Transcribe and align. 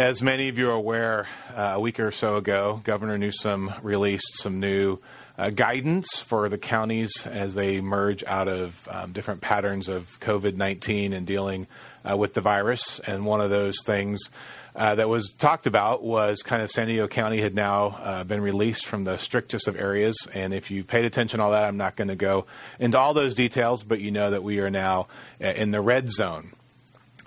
As 0.00 0.22
many 0.22 0.48
of 0.48 0.56
you 0.56 0.70
are 0.70 0.72
aware, 0.72 1.28
uh, 1.54 1.72
a 1.74 1.78
week 1.78 2.00
or 2.00 2.10
so 2.10 2.36
ago, 2.36 2.80
Governor 2.84 3.18
Newsom 3.18 3.70
released 3.82 4.38
some 4.38 4.58
new 4.58 4.96
uh, 5.36 5.50
guidance 5.50 6.18
for 6.20 6.48
the 6.48 6.56
counties 6.56 7.26
as 7.26 7.54
they 7.54 7.82
merge 7.82 8.24
out 8.24 8.48
of 8.48 8.88
um, 8.90 9.12
different 9.12 9.42
patterns 9.42 9.90
of 9.90 10.08
COVID 10.20 10.56
19 10.56 11.12
and 11.12 11.26
dealing 11.26 11.66
uh, 12.10 12.16
with 12.16 12.32
the 12.32 12.40
virus. 12.40 12.98
And 13.00 13.26
one 13.26 13.42
of 13.42 13.50
those 13.50 13.76
things 13.84 14.30
uh, 14.74 14.94
that 14.94 15.10
was 15.10 15.34
talked 15.36 15.66
about 15.66 16.02
was 16.02 16.40
kind 16.40 16.62
of 16.62 16.70
San 16.70 16.86
Diego 16.86 17.06
County 17.06 17.42
had 17.42 17.54
now 17.54 17.88
uh, 17.88 18.24
been 18.24 18.40
released 18.40 18.86
from 18.86 19.04
the 19.04 19.18
strictest 19.18 19.68
of 19.68 19.78
areas. 19.78 20.16
And 20.32 20.54
if 20.54 20.70
you 20.70 20.82
paid 20.82 21.04
attention 21.04 21.40
to 21.40 21.44
all 21.44 21.50
that, 21.50 21.66
I'm 21.66 21.76
not 21.76 21.96
going 21.96 22.08
to 22.08 22.16
go 22.16 22.46
into 22.78 22.96
all 22.96 23.12
those 23.12 23.34
details, 23.34 23.82
but 23.82 24.00
you 24.00 24.12
know 24.12 24.30
that 24.30 24.42
we 24.42 24.60
are 24.60 24.70
now 24.70 25.08
uh, 25.44 25.48
in 25.48 25.72
the 25.72 25.82
red 25.82 26.10
zone. 26.10 26.52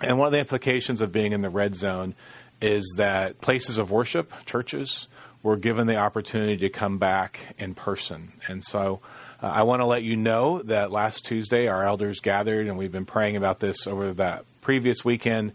And 0.00 0.18
one 0.18 0.26
of 0.26 0.32
the 0.32 0.40
implications 0.40 1.00
of 1.00 1.12
being 1.12 1.30
in 1.30 1.40
the 1.40 1.50
red 1.50 1.76
zone 1.76 2.16
is 2.60 2.94
that 2.96 3.40
places 3.40 3.78
of 3.78 3.90
worship, 3.90 4.32
churches, 4.46 5.08
were 5.42 5.56
given 5.56 5.86
the 5.86 5.96
opportunity 5.96 6.56
to 6.56 6.70
come 6.70 6.98
back 6.98 7.54
in 7.58 7.74
person. 7.74 8.32
And 8.48 8.64
so 8.64 9.00
uh, 9.42 9.46
I 9.46 9.62
want 9.62 9.80
to 9.80 9.86
let 9.86 10.02
you 10.02 10.16
know 10.16 10.62
that 10.62 10.90
last 10.90 11.26
Tuesday 11.26 11.68
our 11.68 11.84
elders 11.84 12.20
gathered 12.20 12.66
and 12.66 12.78
we've 12.78 12.90
been 12.90 13.04
praying 13.04 13.36
about 13.36 13.60
this 13.60 13.86
over 13.86 14.12
that 14.14 14.46
previous 14.62 15.04
weekend. 15.04 15.52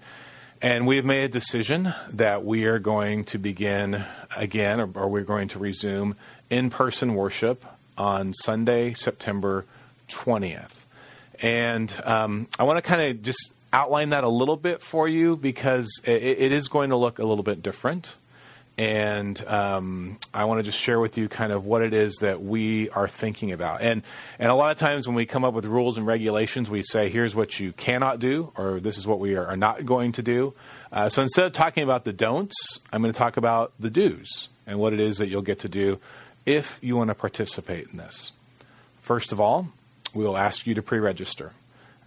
And 0.62 0.86
we've 0.86 1.06
made 1.06 1.24
a 1.24 1.30
decision 1.30 1.94
that 2.10 2.46
we 2.46 2.66
are 2.66 2.80
going 2.80 3.24
to 3.26 3.40
begin 3.40 4.06
again, 4.36 4.80
or, 4.80 4.90
or 4.94 5.08
we're 5.08 5.24
going 5.24 5.48
to 5.50 5.60
resume 5.60 6.16
in 6.50 6.70
person 6.70 7.16
worship 7.16 7.66
on 7.98 8.34
Sunday, 8.34 8.94
September 8.94 9.66
20th. 10.10 10.74
And 11.42 11.94
um, 12.04 12.48
I 12.60 12.64
want 12.64 12.78
to 12.78 12.82
kind 12.82 13.02
of 13.02 13.22
just 13.22 13.54
outline 13.72 14.10
that 14.10 14.24
a 14.24 14.30
little 14.30 14.58
bit 14.58 14.82
for 14.82 15.08
you 15.08 15.36
because 15.36 16.02
it, 16.04 16.22
it 16.24 16.52
is 16.52 16.68
going 16.68 16.90
to 16.90 16.96
look 16.96 17.20
a 17.20 17.26
little 17.26 17.44
bit 17.44 17.62
different. 17.62 18.16
And 18.78 19.46
um, 19.46 20.18
I 20.34 20.46
want 20.46 20.60
to 20.60 20.64
just 20.64 20.78
share 20.78 21.02
with 21.02 21.18
you 21.18 21.28
kind 21.28 21.52
of 21.52 21.66
what 21.66 21.82
it 21.82 21.94
is 21.94 22.16
that 22.22 22.42
we 22.42 22.90
are 22.92 23.10
thinking 23.10 23.52
about. 23.52 23.82
And 23.82 24.04
and 24.40 24.50
a 24.50 24.56
lot 24.56 24.72
of 24.72 24.78
times 24.78 25.06
when 25.06 25.18
we 25.18 25.26
come 25.26 25.44
up 25.44 25.54
with 25.54 25.66
rules 25.66 25.98
and 25.98 26.08
regulations, 26.08 26.70
we 26.70 26.82
say, 26.84 27.10
"Here's 27.10 27.36
what 27.36 27.60
you 27.60 27.74
cannot 27.74 28.20
do," 28.20 28.54
or 28.56 28.80
"This 28.80 28.98
is 28.98 29.06
what 29.06 29.20
we 29.20 29.36
are, 29.36 29.58
not 29.58 29.86
going 29.86 30.14
to 30.14 30.24
do." 30.24 30.54
Uh, 30.94 31.10
so 31.10 31.22
instead 31.22 31.46
of 31.46 31.52
talking 31.52 31.84
about 31.84 32.06
the 32.06 32.14
don'ts, 32.14 32.80
I'm 32.94 33.02
going 33.02 33.14
to 33.14 33.18
talk 33.18 33.36
about 33.36 33.74
the 33.82 33.90
do's 33.90 34.48
and 34.66 34.80
what 34.80 34.94
it 34.94 35.02
is 35.02 35.18
that 35.18 35.28
you'll 35.28 35.42
get 35.42 35.60
to 35.60 35.70
do 35.70 36.00
if 36.46 36.80
you 36.82 36.96
want 36.96 37.10
to 37.10 37.16
participate 37.16 37.90
in 37.92 37.98
this. 37.98 38.32
First 39.02 39.34
of 39.34 39.42
all, 39.42 39.68
we 40.14 40.24
will 40.24 40.38
ask 40.38 40.66
you 40.66 40.74
to 40.76 40.82
pre-register. 40.82 41.52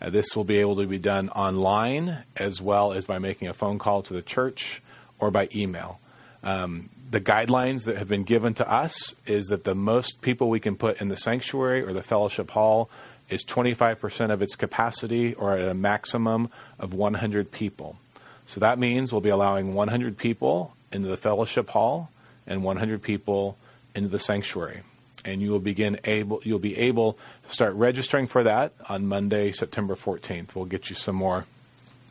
Uh, 0.03 0.11
this 0.11 0.35
will 0.35 0.45
be 0.45 0.59
able 0.59 0.75
to 0.77 0.87
be 0.87 0.99
done 0.99 1.29
online 1.29 2.25
as 2.37 2.61
well 2.61 2.93
as 2.93 3.05
by 3.05 3.19
making 3.19 3.47
a 3.47 3.55
phone 3.55 3.79
call 3.79 4.03
to 4.03 4.13
the 4.13 4.23
church 4.23 4.83
or 5.21 5.31
by 5.31 5.49
email. 5.55 6.01
Um, 6.43 6.91
the 7.09 7.21
guidelines 7.21 7.85
that 7.85 7.99
have 7.99 8.09
been 8.09 8.25
given 8.25 8.53
to 8.55 8.69
us 8.69 9.15
is 9.27 9.47
that 9.47 9.63
the 9.63 9.77
most 9.77 10.21
people 10.21 10.51
we 10.51 10.59
can 10.59 10.75
put 10.75 11.01
in 11.01 11.07
the 11.07 11.17
sanctuary 11.17 11.85
or 11.85 11.93
the 11.93 12.03
fellowship 12.03 12.51
hall 12.51 12.91
is 13.31 13.45
25% 13.45 14.31
of 14.31 14.43
its 14.43 14.57
capacity 14.57 15.35
or 15.35 15.57
at 15.57 15.69
a 15.69 15.75
maximum 15.75 16.51
of 16.81 16.93
100 16.95 17.53
people. 17.53 17.97
So 18.45 18.59
that 18.59 18.81
means 18.81 19.13
we'll 19.13 19.21
be 19.21 19.31
allowing 19.31 19.73
100 19.73 20.17
people 20.17 20.75
into 20.91 21.07
the 21.07 21.17
fellowship 21.17 21.71
hall 21.71 22.11
and 22.45 22.65
100 22.65 23.03
people 23.03 23.57
into 23.95 24.09
the 24.09 24.19
sanctuary 24.19 24.83
and 25.25 25.41
you 25.43 25.51
will 25.51 25.61
begin 25.61 25.99
able 26.05 26.41
you'll 26.45 26.59
be 26.59 26.77
able 26.77 27.19
to 27.47 27.55
start 27.55 27.75
registering 27.75 28.27
for 28.27 28.43
that 28.43 28.73
on 28.89 29.07
Monday, 29.07 29.53
September 29.53 29.95
14th. 29.95 30.55
We'll 30.55 30.65
get 30.65 30.91
you 30.91 30.97
some 30.97 31.17
more 31.17 31.45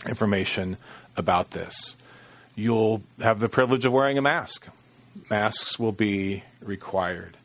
information 0.08 0.78
about 1.18 1.52
this. 1.52 1.96
You'll 2.56 3.04
have 3.22 3.40
the 3.40 3.50
privilege 3.50 3.86
of 3.86 3.94
wearing 3.94 4.18
a 4.18 4.22
mask. 4.22 4.68
Masks 5.30 5.78
will 5.78 5.92
be 5.92 6.44
required. 6.62 7.38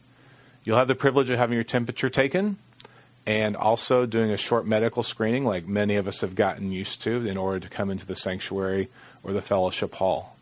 You'll 0.64 0.78
have 0.78 0.88
the 0.88 0.94
privilege 0.94 1.30
of 1.30 1.38
having 1.38 1.54
your 1.54 1.64
temperature 1.64 2.10
taken 2.10 2.58
and 3.26 3.56
also 3.56 4.06
doing 4.06 4.30
a 4.30 4.36
short 4.36 4.66
medical 4.66 5.02
screening 5.02 5.44
like 5.44 5.66
many 5.66 5.96
of 5.96 6.06
us 6.06 6.20
have 6.20 6.34
gotten 6.34 6.70
used 6.70 7.02
to 7.02 7.26
in 7.26 7.36
order 7.36 7.60
to 7.60 7.68
come 7.68 7.90
into 7.90 8.06
the 8.06 8.14
sanctuary 8.14 8.88
or 9.22 9.32
the 9.32 9.42
fellowship 9.42 9.94
hall. 9.94 10.36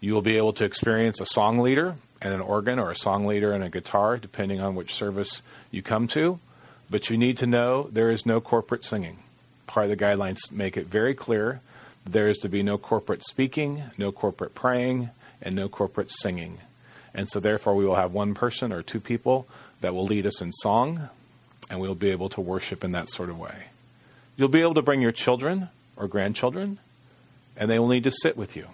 You 0.00 0.14
will 0.14 0.22
be 0.22 0.36
able 0.36 0.52
to 0.54 0.64
experience 0.64 1.20
a 1.20 1.26
song 1.26 1.58
leader 1.58 1.96
and 2.22 2.32
an 2.32 2.40
organ 2.40 2.78
or 2.78 2.90
a 2.90 2.96
song 2.96 3.26
leader 3.26 3.52
and 3.52 3.62
a 3.62 3.68
guitar, 3.68 4.16
depending 4.16 4.60
on 4.60 4.74
which 4.74 4.94
service 4.94 5.42
you 5.70 5.82
come 5.82 6.06
to. 6.08 6.38
But 6.88 7.10
you 7.10 7.18
need 7.18 7.36
to 7.38 7.46
know 7.46 7.88
there 7.90 8.10
is 8.10 8.26
no 8.26 8.40
corporate 8.40 8.84
singing. 8.84 9.18
Part 9.66 9.90
of 9.90 9.98
the 9.98 10.04
guidelines 10.04 10.50
make 10.52 10.76
it 10.76 10.86
very 10.86 11.14
clear 11.14 11.60
there 12.04 12.28
is 12.28 12.38
to 12.38 12.48
be 12.48 12.62
no 12.62 12.78
corporate 12.78 13.24
speaking, 13.24 13.82
no 13.98 14.12
corporate 14.12 14.54
praying, 14.54 15.10
and 15.42 15.56
no 15.56 15.68
corporate 15.68 16.10
singing. 16.10 16.58
And 17.12 17.28
so, 17.28 17.40
therefore, 17.40 17.74
we 17.74 17.84
will 17.84 17.96
have 17.96 18.12
one 18.12 18.34
person 18.34 18.72
or 18.72 18.82
two 18.82 19.00
people 19.00 19.48
that 19.80 19.94
will 19.94 20.04
lead 20.04 20.26
us 20.26 20.40
in 20.40 20.52
song, 20.52 21.08
and 21.68 21.80
we'll 21.80 21.94
be 21.94 22.10
able 22.10 22.28
to 22.30 22.40
worship 22.40 22.84
in 22.84 22.92
that 22.92 23.08
sort 23.08 23.28
of 23.28 23.38
way. 23.38 23.64
You'll 24.36 24.48
be 24.48 24.60
able 24.60 24.74
to 24.74 24.82
bring 24.82 25.00
your 25.00 25.12
children 25.12 25.68
or 25.96 26.06
grandchildren, 26.06 26.78
and 27.56 27.70
they 27.70 27.78
will 27.78 27.88
need 27.88 28.04
to 28.04 28.10
sit 28.10 28.36
with 28.36 28.54
you. 28.54 28.68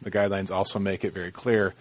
The 0.00 0.10
guidelines 0.10 0.50
also 0.50 0.78
make 0.78 1.04
it 1.04 1.12
very 1.12 1.32
clear 1.32 1.74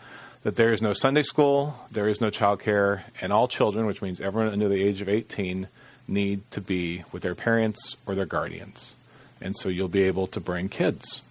that 0.44 0.56
there 0.56 0.72
is 0.72 0.82
no 0.82 0.94
Sunday 0.94 1.24
school, 1.24 1.76
there 1.92 2.08
is 2.08 2.22
no 2.22 2.30
childcare, 2.30 3.02
and 3.22 3.34
all 3.34 3.48
children, 3.48 3.86
which 3.86 4.02
means 4.02 4.22
everyone 4.22 4.52
under 4.52 4.70
the 4.70 4.84
age 4.84 5.02
of 5.02 5.10
18, 5.10 5.68
need 6.08 6.50
to 6.52 6.62
be 6.62 7.04
with 7.12 7.24
their 7.24 7.36
parents 7.36 7.98
or 8.06 8.16
their 8.16 8.26
guardians. 8.26 8.94
And 9.42 9.56
so 9.58 9.70
you'll 9.70 9.88
be 9.88 10.04
able 10.04 10.28
to 10.28 10.40
bring 10.40 10.70
kids. 10.70 11.22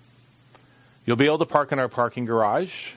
You'll 1.06 1.16
be 1.16 1.26
able 1.26 1.38
to 1.38 1.46
park 1.46 1.72
in 1.72 1.78
our 1.78 1.88
parking 1.88 2.24
garage, 2.24 2.92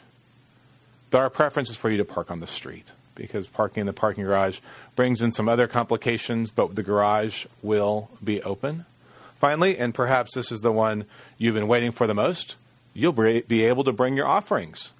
but 1.09 1.21
our 1.21 1.29
preference 1.29 1.69
is 1.69 1.75
for 1.75 1.89
you 1.89 1.97
to 1.97 2.05
park 2.05 2.31
on 2.31 2.39
the 2.39 2.47
street 2.47 2.91
because 3.15 3.47
parking 3.47 3.81
in 3.81 3.87
the 3.87 3.93
parking 3.93 4.23
garage 4.23 4.59
brings 4.95 5.21
in 5.21 5.31
some 5.31 5.49
other 5.49 5.67
complications, 5.67 6.51
but 6.51 6.75
the 6.75 6.83
garage 6.83 7.45
will 7.61 8.09
be 8.23 8.41
open. 8.43 8.85
Finally, 9.39 9.77
and 9.77 9.93
perhaps 9.93 10.33
this 10.35 10.51
is 10.51 10.61
the 10.61 10.71
one 10.71 11.05
you've 11.37 11.55
been 11.55 11.67
waiting 11.67 11.91
for 11.91 12.07
the 12.07 12.13
most, 12.13 12.55
you'll 12.93 13.11
be 13.13 13.65
able 13.65 13.83
to 13.83 13.91
bring 13.91 14.15
your 14.15 14.27
offerings. 14.27 14.91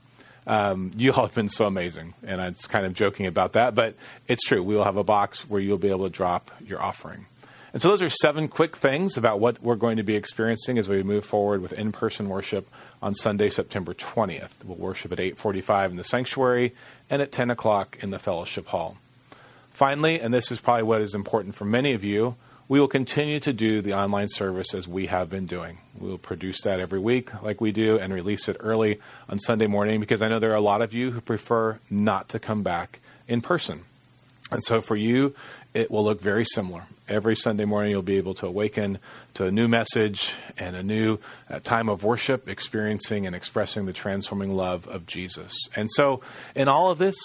Um, 0.49 0.91
you 0.97 1.13
all 1.13 1.27
have 1.27 1.35
been 1.35 1.47
so 1.47 1.67
amazing, 1.67 2.15
and 2.25 2.41
I'm 2.41 2.55
kind 2.55 2.83
of 2.83 2.93
joking 2.93 3.27
about 3.27 3.53
that, 3.53 3.75
but 3.75 3.93
it's 4.27 4.41
true. 4.41 4.63
We 4.63 4.75
will 4.75 4.83
have 4.83 4.97
a 4.97 5.03
box 5.03 5.47
where 5.47 5.61
you'll 5.61 5.77
be 5.77 5.91
able 5.91 6.05
to 6.05 6.09
drop 6.09 6.49
your 6.65 6.81
offering. 6.81 7.27
And 7.71 7.79
so 7.79 7.89
those 7.89 8.01
are 8.01 8.09
seven 8.09 8.47
quick 8.47 8.75
things 8.75 9.15
about 9.15 9.39
what 9.39 9.61
we're 9.61 9.75
going 9.75 9.97
to 9.97 10.03
be 10.03 10.15
experiencing 10.15 10.79
as 10.79 10.89
we 10.89 11.03
move 11.03 11.23
forward 11.23 11.61
with 11.61 11.73
in-person 11.73 12.29
worship 12.29 12.67
on 12.99 13.13
Sunday, 13.13 13.49
September 13.49 13.93
20th. 13.93 14.49
We'll 14.65 14.75
worship 14.75 15.11
at 15.11 15.19
8:45 15.19 15.91
in 15.91 15.97
the 15.97 16.03
sanctuary 16.03 16.73
and 17.11 17.21
at 17.21 17.31
10 17.31 17.51
o'clock 17.51 17.99
in 18.01 18.09
the 18.09 18.17
fellowship 18.17 18.65
hall. 18.65 18.97
Finally, 19.69 20.19
and 20.19 20.33
this 20.33 20.51
is 20.51 20.59
probably 20.59 20.81
what 20.81 21.01
is 21.01 21.13
important 21.13 21.53
for 21.53 21.65
many 21.65 21.93
of 21.93 22.03
you, 22.03 22.35
we 22.69 22.80
will 22.80 22.88
continue 22.88 23.40
to 23.40 23.52
do 23.52 23.81
the 23.81 23.96
online 23.96 24.28
service 24.30 24.75
as 24.75 24.88
we 24.88 25.07
have 25.07 25.28
been 25.28 25.47
doing. 25.47 25.80
We 25.97 26.07
will 26.07 26.19
produce 26.19 26.62
that 26.62 26.80
every 26.80 27.00
week, 27.00 27.41
like 27.41 27.59
we 27.59 27.72
do, 27.72 27.97
and 27.97 28.13
release 28.13 28.47
it 28.47 28.57
early 28.59 29.00
on 29.28 29.40
Sunday 29.40 29.66
morning 29.66 30.00
because 30.00 30.22
I 30.22 30.30
know 30.30 30.38
there 30.38 30.52
are 30.52 30.56
a 30.56 30.62
lot 30.62 30.84
of 30.84 30.94
you 30.94 31.09
who 31.09 31.19
prefer 31.19 31.80
not 31.90 32.30
to 32.30 32.40
come 32.40 32.62
back 32.62 33.00
in 33.28 33.41
person. 33.41 33.81
And 34.52 34.63
so 34.63 34.81
for 34.81 34.96
you, 34.96 35.35
it 35.74 35.90
will 35.90 36.03
look 36.03 36.22
very 36.22 36.46
similar. 36.46 36.84
Every 37.07 37.35
Sunday 37.35 37.66
morning, 37.66 37.90
you'll 37.91 38.03
be 38.03 38.18
able 38.18 38.35
to 38.35 38.46
awaken 38.46 39.00
to 39.34 39.46
a 39.46 39.51
new 39.51 39.68
message 39.68 40.34
and 40.56 40.75
a 40.75 40.84
new 40.84 41.18
uh, 41.50 41.59
time 41.59 41.90
of 41.90 42.03
worship, 42.03 42.47
experiencing 42.47 43.25
and 43.25 43.36
expressing 43.36 43.88
the 43.88 43.94
transforming 43.94 44.56
love 44.56 44.88
of 44.88 45.07
Jesus. 45.07 45.56
And 45.75 45.90
so, 45.91 46.22
in 46.56 46.68
all 46.68 46.91
of 46.91 47.00
this, 47.00 47.18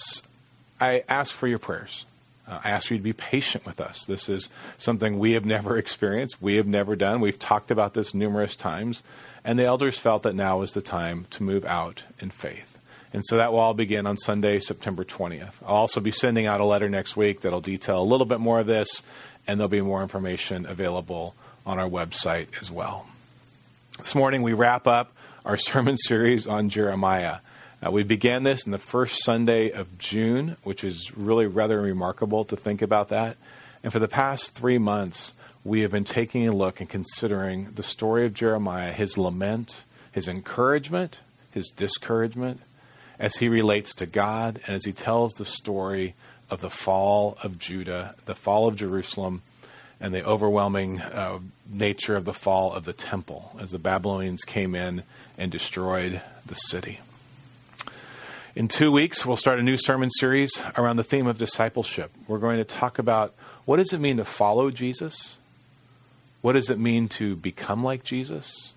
I 0.80 1.04
ask 1.06 1.34
for 1.34 1.46
your 1.46 1.58
prayers. 1.58 2.06
Uh, 2.46 2.60
I 2.64 2.70
ask 2.70 2.90
you 2.90 2.96
to 2.96 3.02
be 3.02 3.12
patient 3.12 3.64
with 3.64 3.80
us. 3.80 4.04
This 4.04 4.28
is 4.28 4.48
something 4.78 5.18
we 5.18 5.32
have 5.32 5.44
never 5.44 5.76
experienced, 5.78 6.42
we 6.42 6.56
have 6.56 6.66
never 6.66 6.96
done. 6.96 7.20
We've 7.20 7.38
talked 7.38 7.70
about 7.70 7.94
this 7.94 8.14
numerous 8.14 8.56
times, 8.56 9.02
and 9.44 9.58
the 9.58 9.64
elders 9.64 9.98
felt 9.98 10.22
that 10.24 10.34
now 10.34 10.58
was 10.58 10.72
the 10.72 10.82
time 10.82 11.26
to 11.30 11.42
move 11.42 11.64
out 11.64 12.04
in 12.18 12.30
faith. 12.30 12.78
And 13.12 13.22
so 13.24 13.36
that 13.36 13.52
will 13.52 13.60
all 13.60 13.74
begin 13.74 14.08
on 14.08 14.16
Sunday, 14.16 14.58
September 14.58 15.04
20th. 15.04 15.54
I'll 15.64 15.76
also 15.76 16.00
be 16.00 16.10
sending 16.10 16.46
out 16.46 16.60
a 16.60 16.64
letter 16.64 16.88
next 16.88 17.16
week 17.16 17.42
that'll 17.42 17.60
detail 17.60 18.00
a 18.00 18.02
little 18.02 18.26
bit 18.26 18.40
more 18.40 18.58
of 18.58 18.66
this, 18.66 19.02
and 19.46 19.58
there'll 19.58 19.68
be 19.68 19.80
more 19.80 20.02
information 20.02 20.66
available 20.66 21.36
on 21.64 21.78
our 21.78 21.88
website 21.88 22.48
as 22.60 22.72
well. 22.72 23.06
This 23.98 24.16
morning, 24.16 24.42
we 24.42 24.52
wrap 24.52 24.88
up 24.88 25.12
our 25.44 25.56
sermon 25.56 25.96
series 25.96 26.48
on 26.48 26.68
Jeremiah. 26.68 27.38
Uh, 27.82 27.90
we 27.90 28.02
began 28.02 28.42
this 28.42 28.64
in 28.66 28.72
the 28.72 28.78
first 28.78 29.22
Sunday 29.24 29.70
of 29.70 29.98
June, 29.98 30.56
which 30.62 30.84
is 30.84 31.16
really 31.16 31.46
rather 31.46 31.80
remarkable 31.80 32.44
to 32.46 32.56
think 32.56 32.82
about 32.82 33.08
that. 33.08 33.36
And 33.82 33.92
for 33.92 33.98
the 33.98 34.08
past 34.08 34.54
three 34.54 34.78
months, 34.78 35.34
we 35.64 35.80
have 35.80 35.90
been 35.90 36.04
taking 36.04 36.46
a 36.46 36.52
look 36.52 36.80
and 36.80 36.88
considering 36.88 37.72
the 37.74 37.82
story 37.82 38.26
of 38.26 38.34
Jeremiah, 38.34 38.92
his 38.92 39.18
lament, 39.18 39.84
his 40.12 40.28
encouragement, 40.28 41.18
his 41.50 41.68
discouragement, 41.68 42.60
as 43.18 43.36
he 43.36 43.48
relates 43.48 43.94
to 43.96 44.06
God 44.06 44.60
and 44.66 44.76
as 44.76 44.84
he 44.84 44.92
tells 44.92 45.34
the 45.34 45.44
story 45.44 46.14
of 46.50 46.60
the 46.60 46.70
fall 46.70 47.38
of 47.42 47.58
Judah, 47.58 48.14
the 48.26 48.34
fall 48.34 48.68
of 48.68 48.76
Jerusalem, 48.76 49.42
and 50.00 50.14
the 50.14 50.24
overwhelming 50.24 51.00
uh, 51.00 51.38
nature 51.68 52.16
of 52.16 52.24
the 52.24 52.32
fall 52.32 52.72
of 52.72 52.84
the 52.84 52.92
temple 52.92 53.56
as 53.60 53.70
the 53.70 53.78
Babylonians 53.78 54.42
came 54.42 54.74
in 54.74 55.02
and 55.38 55.50
destroyed 55.50 56.20
the 56.44 56.54
city. 56.54 57.00
In 58.56 58.68
two 58.68 58.92
weeks, 58.92 59.26
we'll 59.26 59.36
start 59.36 59.58
a 59.58 59.64
new 59.64 59.76
sermon 59.76 60.10
series 60.10 60.62
around 60.78 60.94
the 60.94 61.02
theme 61.02 61.26
of 61.26 61.38
discipleship. 61.38 62.12
We're 62.28 62.38
going 62.38 62.58
to 62.58 62.64
talk 62.64 63.00
about 63.00 63.34
what 63.64 63.78
does 63.78 63.92
it 63.92 63.98
mean 63.98 64.18
to 64.18 64.24
follow 64.24 64.70
Jesus? 64.70 65.38
What 66.40 66.52
does 66.52 66.70
it 66.70 66.78
mean 66.78 67.08
to 67.10 67.34
become 67.34 67.82
like 67.82 68.04
Jesus? 68.04 68.74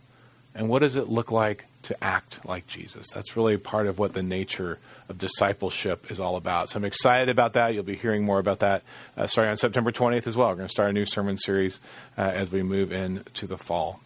And 0.56 0.68
what 0.68 0.80
does 0.80 0.96
it 0.96 1.10
look 1.10 1.32
like 1.32 1.66
to 1.84 2.04
act 2.04 2.44
like 2.44 2.66
Jesus? 2.66 3.06
That's 3.14 3.38
really 3.38 3.58
part 3.58 3.86
of 3.86 4.00
what 4.00 4.14
the 4.14 4.24
nature 4.24 4.80
of 5.10 5.20
discipleship 5.20 6.10
is 6.10 6.20
all 6.20 6.38
about. 6.38 6.70
So 6.70 6.78
I'm 6.78 6.86
excited 6.86 7.30
about 7.30 7.54
that. 7.54 7.76
You'll 7.76 7.84
be 7.84 7.96
hearing 7.96 8.26
more 8.26 8.40
about 8.40 8.60
that 8.60 8.82
uh, 9.16 9.28
starting 9.28 9.52
on 9.52 9.58
September 9.58 9.92
20th 9.92 10.26
as 10.26 10.36
well. 10.36 10.48
We're 10.48 10.56
going 10.56 10.70
to 10.70 10.72
start 10.72 10.90
a 10.90 10.94
new 10.94 11.06
sermon 11.06 11.38
series 11.38 11.80
uh, 12.18 12.22
as 12.22 12.52
we 12.52 12.64
move 12.64 12.92
into 12.92 13.46
the 13.46 13.60
fall. 13.60 14.00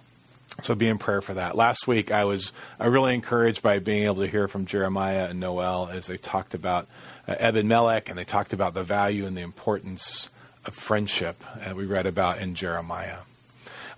So 0.61 0.75
be 0.75 0.87
in 0.87 0.97
prayer 0.97 1.21
for 1.21 1.33
that. 1.33 1.55
Last 1.55 1.87
week, 1.87 2.11
I 2.11 2.25
was 2.25 2.51
uh, 2.79 2.89
really 2.89 3.15
encouraged 3.15 3.61
by 3.61 3.79
being 3.79 4.03
able 4.03 4.17
to 4.17 4.27
hear 4.27 4.47
from 4.47 4.65
Jeremiah 4.65 5.27
and 5.29 5.39
Noel 5.39 5.89
as 5.91 6.07
they 6.07 6.17
talked 6.17 6.53
about 6.53 6.87
uh, 7.27 7.35
Ebed 7.39 7.65
Melech 7.65 8.09
and 8.09 8.17
they 8.17 8.25
talked 8.25 8.53
about 8.53 8.73
the 8.73 8.83
value 8.83 9.25
and 9.25 9.35
the 9.35 9.41
importance 9.41 10.29
of 10.65 10.75
friendship 10.75 11.43
that 11.57 11.75
we 11.75 11.85
read 11.85 12.05
about 12.05 12.39
in 12.39 12.53
Jeremiah. 12.53 13.17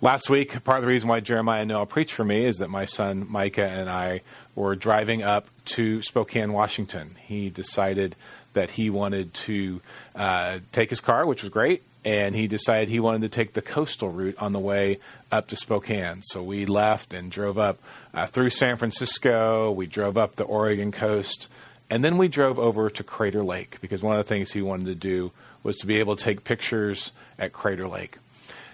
Last 0.00 0.30
week, 0.30 0.64
part 0.64 0.78
of 0.78 0.82
the 0.82 0.88
reason 0.88 1.08
why 1.08 1.20
Jeremiah 1.20 1.60
and 1.60 1.68
Noel 1.68 1.86
preached 1.86 2.14
for 2.14 2.24
me 2.24 2.46
is 2.46 2.58
that 2.58 2.68
my 2.68 2.84
son 2.84 3.26
Micah 3.30 3.68
and 3.68 3.88
I 3.88 4.22
were 4.54 4.76
driving 4.76 5.22
up 5.22 5.46
to 5.66 6.02
Spokane, 6.02 6.52
Washington. 6.52 7.16
He 7.26 7.50
decided 7.50 8.16
that 8.52 8.70
he 8.70 8.90
wanted 8.90 9.34
to 9.34 9.80
uh, 10.14 10.58
take 10.72 10.90
his 10.90 11.00
car, 11.00 11.26
which 11.26 11.42
was 11.42 11.50
great, 11.50 11.82
and 12.04 12.34
he 12.34 12.46
decided 12.46 12.88
he 12.88 13.00
wanted 13.00 13.22
to 13.22 13.28
take 13.28 13.54
the 13.54 13.62
coastal 13.62 14.10
route 14.10 14.36
on 14.38 14.52
the 14.52 14.58
way 14.58 14.98
up 15.32 15.48
to 15.48 15.56
Spokane. 15.56 16.22
So 16.22 16.42
we 16.42 16.66
left 16.66 17.14
and 17.14 17.30
drove 17.30 17.58
up 17.58 17.78
uh, 18.12 18.26
through 18.26 18.50
San 18.50 18.76
Francisco. 18.76 19.70
We 19.70 19.86
drove 19.86 20.18
up 20.18 20.36
the 20.36 20.44
Oregon 20.44 20.92
coast, 20.92 21.48
and 21.88 22.04
then 22.04 22.18
we 22.18 22.28
drove 22.28 22.58
over 22.58 22.90
to 22.90 23.02
Crater 23.02 23.42
Lake 23.42 23.78
because 23.80 24.02
one 24.02 24.18
of 24.18 24.24
the 24.24 24.28
things 24.28 24.52
he 24.52 24.62
wanted 24.62 24.86
to 24.86 24.94
do 24.94 25.32
was 25.62 25.76
to 25.76 25.86
be 25.86 25.98
able 25.98 26.16
to 26.16 26.22
take 26.22 26.44
pictures 26.44 27.12
at 27.38 27.52
Crater 27.52 27.88
Lake. 27.88 28.18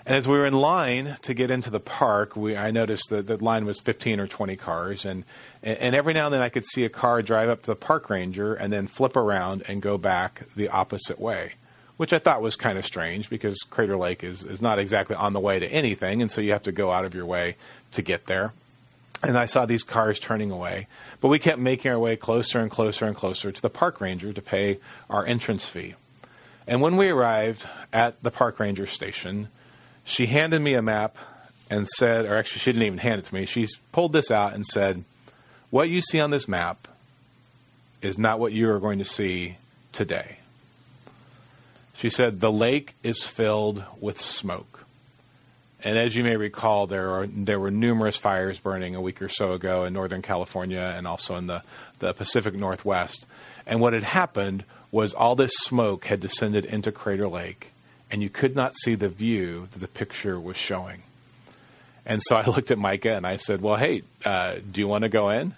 And 0.06 0.17
as 0.17 0.26
we 0.26 0.37
were 0.37 0.47
in 0.47 0.55
line 0.55 1.19
to 1.23 1.35
get 1.35 1.50
into 1.50 1.71
the 1.71 1.79
park, 1.79 2.35
we, 2.35 2.56
I 2.56 2.71
noticed 2.71 3.11
that 3.11 3.26
the 3.26 3.37
line 3.37 3.67
was 3.67 3.81
15 3.81 4.19
or 4.19 4.26
20 4.26 4.56
cars, 4.56 5.05
and 5.05 5.25
and 5.62 5.94
every 5.94 6.15
now 6.15 6.25
and 6.25 6.35
then 6.35 6.43
I 6.43 6.49
could 6.49 6.65
see 6.65 6.85
a 6.85 6.88
car 6.88 7.21
drive 7.21 7.50
up 7.50 7.61
to 7.62 7.67
the 7.67 7.76
park 7.76 8.09
ranger 8.09 8.55
and 8.55 8.73
then 8.73 8.87
flip 8.87 9.15
around 9.15 9.62
and 9.69 9.83
go 9.83 9.99
back 9.99 10.44
the 10.56 10.71
opposite 10.71 11.21
way 11.21 11.53
which 12.00 12.14
I 12.14 12.19
thought 12.19 12.41
was 12.41 12.56
kind 12.56 12.79
of 12.79 12.87
strange 12.87 13.29
because 13.29 13.58
Crater 13.69 13.94
Lake 13.94 14.25
is, 14.25 14.43
is 14.43 14.62
not 14.62 14.79
exactly 14.79 15.14
on 15.14 15.35
the 15.35 15.38
way 15.38 15.58
to 15.58 15.67
anything, 15.67 16.23
and 16.23 16.31
so 16.31 16.41
you 16.41 16.52
have 16.52 16.62
to 16.62 16.73
go 16.73 16.91
out 16.91 17.05
of 17.05 17.14
your 17.14 17.26
way 17.26 17.56
to 17.93 18.00
get 18.00 18.25
there. 18.25 18.55
And 19.23 19.37
I 19.37 19.44
saw 19.44 19.67
these 19.67 19.82
cars 19.82 20.19
turning 20.19 20.50
away, 20.50 20.87
but 21.20 21.29
we 21.29 21.38
kept 21.38 21.58
making 21.58 21.91
our 21.91 21.99
way 21.99 22.17
closer 22.17 22.58
and 22.58 22.70
closer 22.70 23.05
and 23.05 23.14
closer 23.14 23.52
to 23.52 23.61
the 23.61 23.69
park 23.69 24.00
ranger 24.00 24.32
to 24.32 24.41
pay 24.41 24.79
our 25.11 25.26
entrance 25.26 25.67
fee. 25.67 25.94
And 26.67 26.81
when 26.81 26.97
we 26.97 27.11
arrived 27.11 27.69
at 27.93 28.23
the 28.23 28.31
park 28.31 28.58
ranger 28.58 28.87
station, 28.87 29.49
she 30.02 30.25
handed 30.25 30.62
me 30.62 30.73
a 30.73 30.81
map 30.81 31.17
and 31.69 31.87
said, 31.87 32.25
or 32.25 32.35
actually, 32.35 32.61
she 32.61 32.73
didn't 32.73 32.87
even 32.87 32.99
hand 33.00 33.19
it 33.19 33.26
to 33.26 33.35
me. 33.35 33.44
She 33.44 33.69
pulled 33.93 34.14
this 34.14 34.31
out 34.31 34.55
and 34.55 34.64
said, 34.64 35.05
What 35.69 35.91
you 35.91 36.00
see 36.00 36.19
on 36.19 36.31
this 36.31 36.49
map 36.49 36.88
is 38.00 38.17
not 38.17 38.41
what 38.41 38.52
you 38.52 38.70
are 38.70 38.81
going 38.81 39.00
to 39.00 39.05
see 39.05 39.58
today. 39.93 40.38
She 42.00 42.08
said, 42.08 42.41
The 42.41 42.50
lake 42.50 42.94
is 43.02 43.23
filled 43.23 43.85
with 44.00 44.23
smoke. 44.23 44.87
And 45.85 45.99
as 45.99 46.17
you 46.17 46.25
may 46.25 46.37
recall, 46.37 46.87
there 46.87 47.11
are 47.11 47.26
there 47.26 47.61
were 47.61 47.70
numerous 47.70 48.17
fires 48.17 48.58
burning 48.58 48.94
a 48.94 49.02
week 49.02 49.20
or 49.20 49.29
so 49.29 49.52
ago 49.52 49.85
in 49.85 49.93
Northern 49.93 50.23
California 50.23 50.94
and 50.97 51.06
also 51.06 51.37
in 51.37 51.47
the, 51.47 51.62
the 51.99 52.14
Pacific 52.14 52.55
Northwest. 52.55 53.26
And 53.67 53.82
what 53.82 53.93
had 53.93 54.02
happened 54.02 54.64
was 54.91 55.12
all 55.12 55.35
this 55.35 55.52
smoke 55.58 56.06
had 56.06 56.20
descended 56.20 56.64
into 56.64 56.91
Crater 56.91 57.29
Lake, 57.29 57.70
and 58.11 58.23
you 58.23 58.31
could 58.31 58.56
not 58.56 58.75
see 58.76 58.94
the 58.94 59.11
view 59.11 59.69
that 59.73 59.81
the 59.81 59.87
picture 59.87 60.41
was 60.41 60.56
showing. 60.56 61.02
And 62.06 62.23
so 62.23 62.35
I 62.35 62.47
looked 62.47 62.70
at 62.70 62.79
Micah 62.79 63.12
and 63.12 63.26
I 63.26 63.37
said, 63.37 63.61
Well, 63.61 63.76
hey, 63.76 64.05
uh, 64.25 64.55
do 64.73 64.81
you 64.81 64.88
want 64.88 65.02
to 65.02 65.11
go 65.11 65.29
in? 65.29 65.55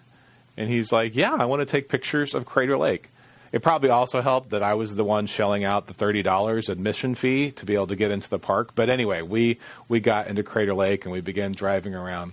And 0.57 0.69
he's 0.69 0.91
like, 0.91 1.15
Yeah, 1.15 1.37
I 1.39 1.45
want 1.45 1.61
to 1.61 1.67
take 1.67 1.89
pictures 1.89 2.35
of 2.35 2.47
Crater 2.47 2.77
Lake. 2.77 3.11
It 3.53 3.63
probably 3.63 3.91
also 3.91 4.23
helped 4.23 4.51
that 4.51 4.63
I 4.63 4.75
was 4.75 4.95
the 4.95 5.05
one 5.05 5.27
shelling 5.27 5.63
out 5.63 5.87
the 5.87 5.93
thirty 5.95 6.23
dollars 6.23 6.71
admission 6.71 7.15
fee 7.15 7.51
to 7.53 7.67
be 7.67 7.75
able 7.75 7.89
to 7.89 7.97
get 7.97 8.11
into 8.11 8.29
the 8.29 8.39
park. 8.39 8.75
But 8.75 8.89
anyway, 8.89 9.21
we 9.21 9.59
we 9.89 10.01
got 10.01 10.27
into 10.27 10.43
Crater 10.43 10.75
Lake 10.75 11.05
and 11.05 11.13
we 11.13 11.21
began 11.21 11.53
driving 11.53 11.95
around. 11.95 12.33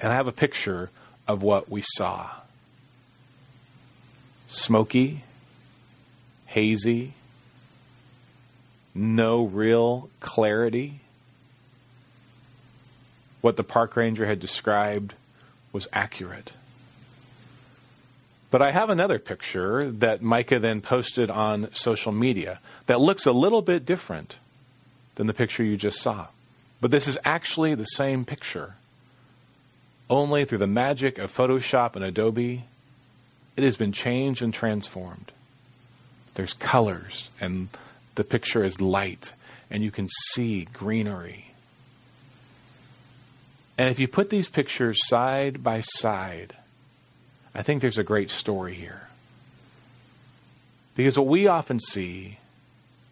And 0.00 0.12
I 0.12 0.16
have 0.16 0.26
a 0.26 0.32
picture 0.32 0.90
of 1.28 1.42
what 1.42 1.70
we 1.70 1.82
saw. 1.82 2.28
Smoky, 4.48 5.22
hazy, 6.46 7.14
no 8.92 9.44
real 9.44 10.10
clarity. 10.18 11.00
What 13.40 13.56
the 13.56 13.64
park 13.64 13.94
ranger 13.96 14.26
had 14.26 14.40
described 14.40 15.14
was 15.72 15.86
accurate. 15.92 16.52
But 18.54 18.62
I 18.62 18.70
have 18.70 18.88
another 18.88 19.18
picture 19.18 19.90
that 19.90 20.22
Micah 20.22 20.60
then 20.60 20.80
posted 20.80 21.28
on 21.28 21.74
social 21.74 22.12
media 22.12 22.60
that 22.86 23.00
looks 23.00 23.26
a 23.26 23.32
little 23.32 23.62
bit 23.62 23.84
different 23.84 24.38
than 25.16 25.26
the 25.26 25.34
picture 25.34 25.64
you 25.64 25.76
just 25.76 25.98
saw. 25.98 26.28
But 26.80 26.92
this 26.92 27.08
is 27.08 27.18
actually 27.24 27.74
the 27.74 27.82
same 27.82 28.24
picture. 28.24 28.74
Only 30.08 30.44
through 30.44 30.58
the 30.58 30.68
magic 30.68 31.18
of 31.18 31.36
Photoshop 31.36 31.96
and 31.96 32.04
Adobe, 32.04 32.62
it 33.56 33.64
has 33.64 33.76
been 33.76 33.90
changed 33.90 34.40
and 34.40 34.54
transformed. 34.54 35.32
There's 36.34 36.52
colors, 36.52 37.30
and 37.40 37.70
the 38.14 38.22
picture 38.22 38.62
is 38.62 38.80
light, 38.80 39.32
and 39.68 39.82
you 39.82 39.90
can 39.90 40.08
see 40.30 40.68
greenery. 40.72 41.46
And 43.76 43.90
if 43.90 43.98
you 43.98 44.06
put 44.06 44.30
these 44.30 44.48
pictures 44.48 45.04
side 45.08 45.64
by 45.64 45.80
side, 45.80 46.54
I 47.54 47.62
think 47.62 47.80
there's 47.80 47.98
a 47.98 48.04
great 48.04 48.30
story 48.30 48.74
here. 48.74 49.08
Because 50.96 51.18
what 51.18 51.26
we 51.26 51.46
often 51.46 51.78
see, 51.78 52.38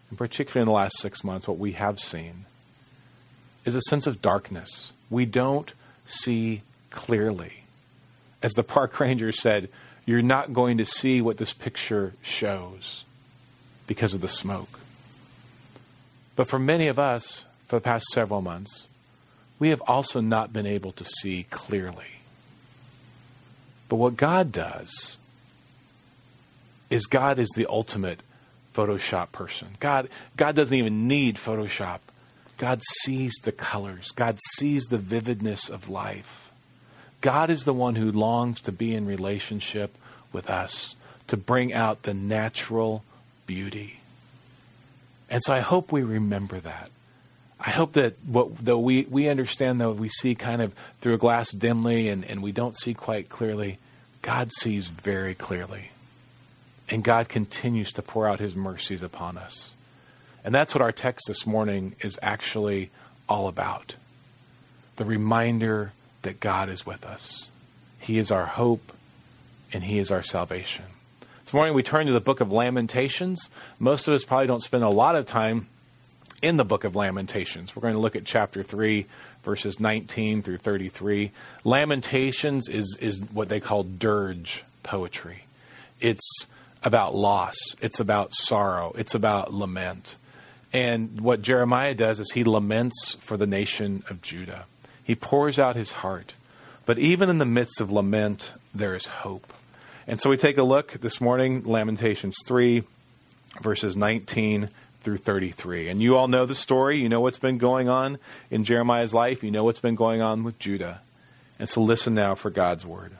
and 0.09 0.17
particularly 0.17 0.61
in 0.63 0.67
the 0.67 0.73
last 0.73 0.99
six 0.99 1.23
months, 1.23 1.47
what 1.47 1.57
we 1.57 1.73
have 1.73 1.99
seen, 1.99 2.45
is 3.65 3.75
a 3.75 3.81
sense 3.81 4.07
of 4.07 4.21
darkness. 4.21 4.91
We 5.09 5.25
don't 5.25 5.73
see 6.05 6.61
clearly. 6.89 7.63
As 8.41 8.53
the 8.53 8.63
park 8.63 8.99
ranger 8.99 9.31
said, 9.31 9.69
you're 10.05 10.21
not 10.21 10.53
going 10.53 10.77
to 10.77 10.85
see 10.85 11.21
what 11.21 11.37
this 11.37 11.53
picture 11.53 12.13
shows 12.21 13.05
because 13.87 14.13
of 14.13 14.21
the 14.21 14.27
smoke. 14.27 14.79
But 16.35 16.47
for 16.47 16.59
many 16.59 16.87
of 16.87 16.99
us, 16.99 17.45
for 17.67 17.77
the 17.77 17.83
past 17.83 18.05
several 18.07 18.41
months, 18.41 18.87
we 19.59 19.69
have 19.69 19.81
also 19.87 20.19
not 20.19 20.51
been 20.51 20.65
able 20.65 20.91
to 20.93 21.05
see 21.05 21.45
clearly. 21.49 22.05
But 23.93 23.97
what 23.99 24.17
God 24.17 24.51
does 24.51 25.17
is 26.89 27.05
God 27.05 27.37
is 27.37 27.49
the 27.55 27.67
ultimate 27.69 28.21
Photoshop 28.73 29.31
person. 29.31 29.67
God, 29.79 30.09
God 30.35 30.55
doesn't 30.55 30.75
even 30.75 31.07
need 31.07 31.35
Photoshop. 31.35 31.99
God 32.57 32.81
sees 33.03 33.33
the 33.43 33.51
colors. 33.51 34.09
God 34.09 34.39
sees 34.55 34.85
the 34.85 34.97
vividness 34.97 35.69
of 35.69 35.89
life. 35.89 36.51
God 37.21 37.51
is 37.51 37.65
the 37.65 37.73
one 37.73 37.93
who 37.93 38.11
longs 38.11 38.61
to 38.61 38.71
be 38.71 38.95
in 38.95 39.05
relationship 39.05 39.95
with 40.31 40.49
us, 40.49 40.95
to 41.27 41.37
bring 41.37 41.71
out 41.71 42.01
the 42.01 42.15
natural 42.15 43.03
beauty. 43.45 43.99
And 45.29 45.43
so 45.43 45.53
I 45.53 45.59
hope 45.59 45.91
we 45.91 46.01
remember 46.01 46.59
that. 46.61 46.89
I 47.59 47.69
hope 47.69 47.93
that 47.93 48.15
what, 48.25 48.57
though 48.57 48.79
we, 48.79 49.03
we 49.03 49.29
understand, 49.29 49.79
though 49.79 49.91
we 49.91 50.09
see 50.09 50.33
kind 50.33 50.63
of 50.63 50.73
through 50.99 51.13
a 51.13 51.19
glass 51.19 51.51
dimly 51.51 52.09
and, 52.09 52.25
and 52.25 52.41
we 52.41 52.51
don't 52.51 52.75
see 52.75 52.95
quite 52.95 53.29
clearly, 53.29 53.77
God 54.23 54.51
sees 54.51 54.87
very 54.87 55.35
clearly. 55.35 55.91
And 56.89 57.03
God 57.03 57.29
continues 57.29 57.91
to 57.93 58.01
pour 58.01 58.27
out 58.27 58.39
his 58.39 58.55
mercies 58.55 59.03
upon 59.03 59.37
us. 59.37 59.75
And 60.43 60.53
that's 60.53 60.73
what 60.73 60.81
our 60.81 60.91
text 60.91 61.25
this 61.27 61.45
morning 61.45 61.95
is 62.01 62.17
actually 62.23 62.89
all 63.29 63.47
about 63.47 63.95
the 64.95 65.05
reminder 65.05 65.91
that 66.23 66.39
God 66.39 66.69
is 66.69 66.85
with 66.85 67.05
us. 67.05 67.49
He 67.99 68.17
is 68.17 68.31
our 68.31 68.45
hope 68.45 68.93
and 69.71 69.83
He 69.83 69.97
is 69.97 70.11
our 70.11 70.21
salvation. 70.21 70.85
This 71.43 71.53
morning 71.53 71.73
we 71.73 71.83
turn 71.83 72.05
to 72.05 72.13
the 72.13 72.21
book 72.21 72.41
of 72.41 72.51
Lamentations. 72.51 73.49
Most 73.79 74.07
of 74.07 74.13
us 74.13 74.23
probably 74.23 74.47
don't 74.47 74.61
spend 74.61 74.83
a 74.83 74.89
lot 74.89 75.15
of 75.15 75.25
time 75.25 75.67
in 76.41 76.57
the 76.57 76.65
book 76.65 76.83
of 76.83 76.95
Lamentations. 76.95 77.75
We're 77.75 77.81
going 77.81 77.95
to 77.95 77.99
look 77.99 78.15
at 78.15 78.25
chapter 78.25 78.61
3, 78.61 79.05
verses 79.43 79.79
19 79.79 80.41
through 80.41 80.57
33. 80.57 81.31
Lamentations 81.63 82.67
is, 82.69 82.97
is 82.99 83.21
what 83.31 83.49
they 83.49 83.59
call 83.59 83.83
dirge 83.83 84.63
poetry. 84.83 85.45
It's 85.99 86.47
about 86.81 87.15
loss, 87.15 87.55
it's 87.81 87.99
about 87.99 88.33
sorrow, 88.33 88.93
it's 88.97 89.15
about 89.15 89.53
lament. 89.53 90.17
And 90.73 91.21
what 91.21 91.41
Jeremiah 91.41 91.93
does 91.93 92.19
is 92.19 92.31
he 92.31 92.43
laments 92.43 93.15
for 93.19 93.37
the 93.37 93.47
nation 93.47 94.03
of 94.09 94.21
Judah. 94.21 94.65
He 95.03 95.15
pours 95.15 95.59
out 95.59 95.75
his 95.75 95.91
heart. 95.91 96.33
But 96.85 96.97
even 96.99 97.29
in 97.29 97.37
the 97.37 97.45
midst 97.45 97.79
of 97.79 97.91
lament, 97.91 98.53
there 98.73 98.95
is 98.95 99.05
hope. 99.05 99.53
And 100.07 100.19
so 100.19 100.29
we 100.29 100.35
take 100.35 100.57
a 100.57 100.63
look 100.63 100.93
this 100.93 101.21
morning, 101.21 101.63
Lamentations 101.63 102.35
3, 102.45 102.83
verses 103.61 103.95
19 103.95 104.69
through 105.03 105.17
33. 105.17 105.89
And 105.89 106.01
you 106.01 106.17
all 106.17 106.27
know 106.27 106.45
the 106.45 106.55
story. 106.55 106.99
You 106.99 107.09
know 107.09 107.21
what's 107.21 107.37
been 107.37 107.57
going 107.57 107.89
on 107.89 108.17
in 108.49 108.63
Jeremiah's 108.63 109.13
life. 109.13 109.43
You 109.43 109.51
know 109.51 109.63
what's 109.63 109.79
been 109.79 109.95
going 109.95 110.21
on 110.21 110.43
with 110.43 110.57
Judah. 110.57 111.01
And 111.59 111.69
so 111.69 111.81
listen 111.81 112.15
now 112.15 112.35
for 112.35 112.49
God's 112.49 112.85
word. 112.85 113.11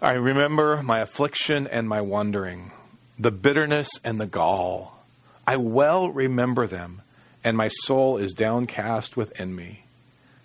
I 0.00 0.12
remember 0.12 0.82
my 0.82 1.00
affliction 1.00 1.66
and 1.66 1.88
my 1.88 2.02
wandering, 2.02 2.72
the 3.18 3.30
bitterness 3.30 3.88
and 4.04 4.20
the 4.20 4.26
gall. 4.26 5.02
I 5.46 5.56
well 5.56 6.10
remember 6.10 6.66
them, 6.66 7.00
and 7.42 7.56
my 7.56 7.68
soul 7.68 8.18
is 8.18 8.34
downcast 8.34 9.16
within 9.16 9.56
me. 9.56 9.84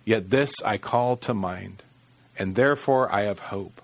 Yet 0.05 0.29
this 0.29 0.53
I 0.63 0.77
call 0.77 1.17
to 1.17 1.33
mind, 1.33 1.83
and 2.37 2.55
therefore 2.55 3.13
I 3.13 3.23
have 3.23 3.39
hope. 3.39 3.81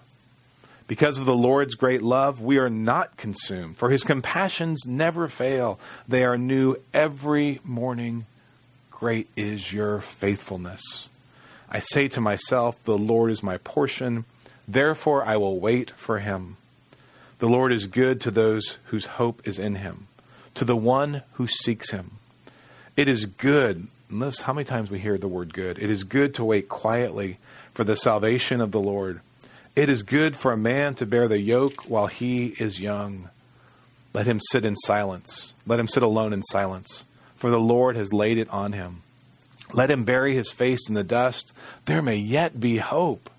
Because 0.87 1.19
of 1.19 1.25
the 1.25 1.35
Lord's 1.35 1.75
great 1.75 2.01
love, 2.01 2.41
we 2.41 2.57
are 2.57 2.69
not 2.69 3.17
consumed, 3.17 3.75
for 3.75 3.89
his 3.89 4.03
compassions 4.03 4.85
never 4.87 5.27
fail. 5.27 5.79
They 6.07 6.23
are 6.23 6.37
new 6.37 6.77
every 6.93 7.59
morning. 7.65 8.25
Great 8.89 9.27
is 9.35 9.73
your 9.73 9.99
faithfulness. 9.99 11.09
I 11.69 11.79
say 11.79 12.07
to 12.09 12.21
myself, 12.21 12.81
The 12.85 12.97
Lord 12.97 13.31
is 13.31 13.43
my 13.43 13.57
portion, 13.57 14.23
therefore 14.65 15.25
I 15.25 15.35
will 15.35 15.59
wait 15.59 15.91
for 15.91 16.19
him. 16.19 16.55
The 17.39 17.49
Lord 17.49 17.73
is 17.73 17.87
good 17.87 18.21
to 18.21 18.31
those 18.31 18.79
whose 18.85 19.05
hope 19.05 19.45
is 19.45 19.59
in 19.59 19.75
him, 19.75 20.07
to 20.55 20.63
the 20.63 20.75
one 20.75 21.21
who 21.33 21.47
seeks 21.47 21.91
him. 21.91 22.11
It 22.95 23.09
is 23.09 23.25
good, 23.25 23.87
notice 24.09 24.41
how 24.41 24.53
many 24.53 24.65
times 24.65 24.89
we 24.89 24.99
hear 24.99 25.17
the 25.17 25.27
word 25.27 25.53
good. 25.53 25.77
It 25.77 25.89
is 25.89 26.05
good 26.05 26.33
to 26.35 26.45
wait 26.45 26.69
quietly 26.69 27.37
for 27.73 27.83
the 27.83 27.95
salvation 27.95 28.61
of 28.61 28.71
the 28.71 28.79
Lord. 28.79 29.19
It 29.77 29.89
is 29.89 30.01
good 30.01 30.35
for 30.35 30.51
a 30.51 30.57
man 30.57 30.95
to 30.95 31.05
bear 31.05 31.27
the 31.27 31.39
yoke 31.39 31.83
while 31.83 32.07
he 32.07 32.47
is 32.57 32.81
young. 32.81 33.29
Let 34.11 34.25
him 34.25 34.39
sit 34.49 34.65
in 34.65 34.75
silence. 34.75 35.53
Let 35.67 35.79
him 35.79 35.87
sit 35.87 36.01
alone 36.01 36.33
in 36.33 36.41
silence, 36.41 37.05
for 37.35 37.51
the 37.51 37.59
Lord 37.59 37.95
has 37.95 38.11
laid 38.11 38.39
it 38.39 38.49
on 38.49 38.73
him. 38.73 39.03
Let 39.71 39.91
him 39.91 40.03
bury 40.03 40.33
his 40.33 40.49
face 40.49 40.89
in 40.89 40.95
the 40.95 41.03
dust. 41.03 41.53
There 41.85 42.01
may 42.01 42.15
yet 42.15 42.59
be 42.59 42.77
hope. 42.77 43.29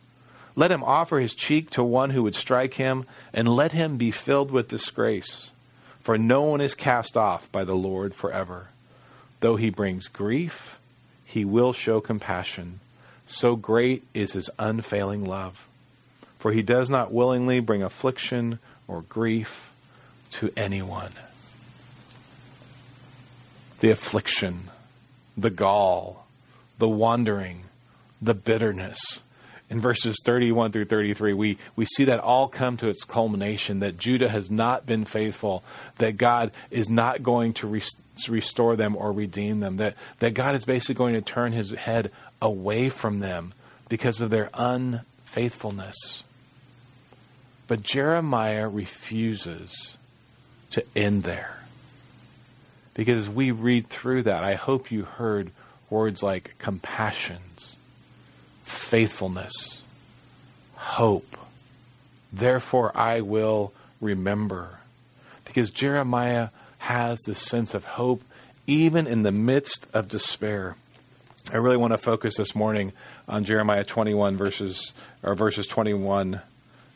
Let 0.54 0.70
him 0.70 0.84
offer 0.84 1.18
his 1.18 1.34
cheek 1.34 1.70
to 1.70 1.82
one 1.82 2.10
who 2.10 2.22
would 2.22 2.36
strike 2.36 2.74
him, 2.74 3.04
and 3.34 3.48
let 3.48 3.72
him 3.72 3.96
be 3.96 4.12
filled 4.12 4.52
with 4.52 4.68
disgrace. 4.68 5.50
For 6.02 6.16
no 6.16 6.42
one 6.42 6.60
is 6.60 6.76
cast 6.76 7.16
off 7.16 7.50
by 7.50 7.64
the 7.64 7.74
Lord 7.74 8.14
forever. 8.14 8.68
Though 9.40 9.56
he 9.56 9.70
brings 9.70 10.06
grief, 10.06 10.78
he 11.24 11.44
will 11.44 11.72
show 11.72 12.00
compassion. 12.00 12.78
So 13.26 13.56
great 13.56 14.04
is 14.14 14.34
his 14.34 14.50
unfailing 14.56 15.24
love 15.24 15.67
for 16.38 16.52
he 16.52 16.62
does 16.62 16.88
not 16.88 17.12
willingly 17.12 17.60
bring 17.60 17.82
affliction 17.82 18.58
or 18.86 19.02
grief 19.02 19.72
to 20.30 20.52
anyone. 20.56 21.12
The 23.80 23.90
affliction, 23.90 24.70
the 25.36 25.50
gall, 25.50 26.26
the 26.78 26.88
wandering, 26.88 27.64
the 28.20 28.34
bitterness. 28.34 28.98
In 29.70 29.80
verses 29.80 30.16
31 30.24 30.72
through 30.72 30.86
33, 30.86 31.34
we, 31.34 31.58
we 31.76 31.84
see 31.84 32.04
that 32.04 32.20
all 32.20 32.48
come 32.48 32.78
to 32.78 32.88
its 32.88 33.04
culmination 33.04 33.80
that 33.80 33.98
Judah 33.98 34.30
has 34.30 34.50
not 34.50 34.86
been 34.86 35.04
faithful, 35.04 35.62
that 35.96 36.16
God 36.16 36.52
is 36.70 36.88
not 36.88 37.22
going 37.22 37.52
to 37.54 37.66
re- 37.66 37.82
restore 38.28 38.76
them 38.76 38.96
or 38.96 39.12
redeem 39.12 39.60
them, 39.60 39.76
that, 39.76 39.94
that 40.20 40.32
God 40.32 40.54
is 40.54 40.64
basically 40.64 40.94
going 40.94 41.14
to 41.14 41.20
turn 41.20 41.52
his 41.52 41.70
head 41.72 42.10
away 42.40 42.88
from 42.88 43.18
them 43.18 43.52
because 43.90 44.22
of 44.22 44.30
their 44.30 44.48
unfaithfulness. 44.54 46.24
But 47.68 47.82
Jeremiah 47.82 48.66
refuses 48.66 49.98
to 50.70 50.84
end 50.96 51.22
there. 51.22 51.54
Because 52.94 53.30
we 53.30 53.52
read 53.52 53.88
through 53.88 54.24
that, 54.24 54.42
I 54.42 54.54
hope 54.54 54.90
you 54.90 55.04
heard 55.04 55.52
words 55.90 56.22
like 56.22 56.56
compassions, 56.58 57.76
faithfulness, 58.64 59.82
hope. 60.74 61.36
Therefore, 62.32 62.90
I 62.96 63.20
will 63.20 63.72
remember. 64.00 64.80
Because 65.44 65.70
Jeremiah 65.70 66.48
has 66.78 67.18
this 67.26 67.38
sense 67.38 67.74
of 67.74 67.84
hope 67.84 68.22
even 68.66 69.06
in 69.06 69.22
the 69.22 69.32
midst 69.32 69.86
of 69.92 70.08
despair. 70.08 70.76
I 71.52 71.56
really 71.56 71.76
want 71.76 71.92
to 71.92 71.98
focus 71.98 72.36
this 72.36 72.54
morning 72.54 72.92
on 73.26 73.44
Jeremiah 73.44 73.84
21 73.84 74.36
verses 74.36 74.92
or 75.22 75.34
verses 75.34 75.66
21 75.66 76.40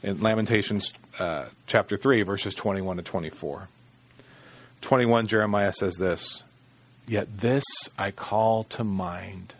in 0.02 0.20
Lamentations 0.20 0.92
uh, 1.18 1.46
chapter 1.66 1.96
3, 1.96 2.22
verses 2.22 2.54
21 2.54 2.96
to 2.96 3.02
24. 3.02 3.68
21, 4.80 5.26
Jeremiah 5.28 5.72
says 5.72 5.94
this 5.94 6.42
Yet 7.06 7.38
this 7.40 7.64
I 7.98 8.10
call 8.10 8.64
to 8.64 8.84
mind, 8.84 9.54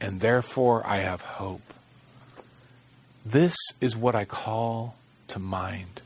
and 0.00 0.20
therefore 0.20 0.86
I 0.86 0.98
have 0.98 1.22
hope. 1.22 1.74
This 3.24 3.56
is 3.80 3.96
what 3.96 4.14
I 4.14 4.24
call 4.24 4.96
to 5.28 5.38
mind. 5.38 6.00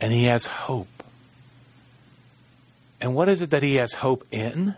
And 0.00 0.12
he 0.12 0.24
has 0.24 0.46
hope. 0.46 0.88
And 3.00 3.14
what 3.14 3.28
is 3.28 3.42
it 3.42 3.50
that 3.50 3.62
he 3.62 3.76
has 3.76 3.94
hope 3.94 4.26
in? 4.30 4.74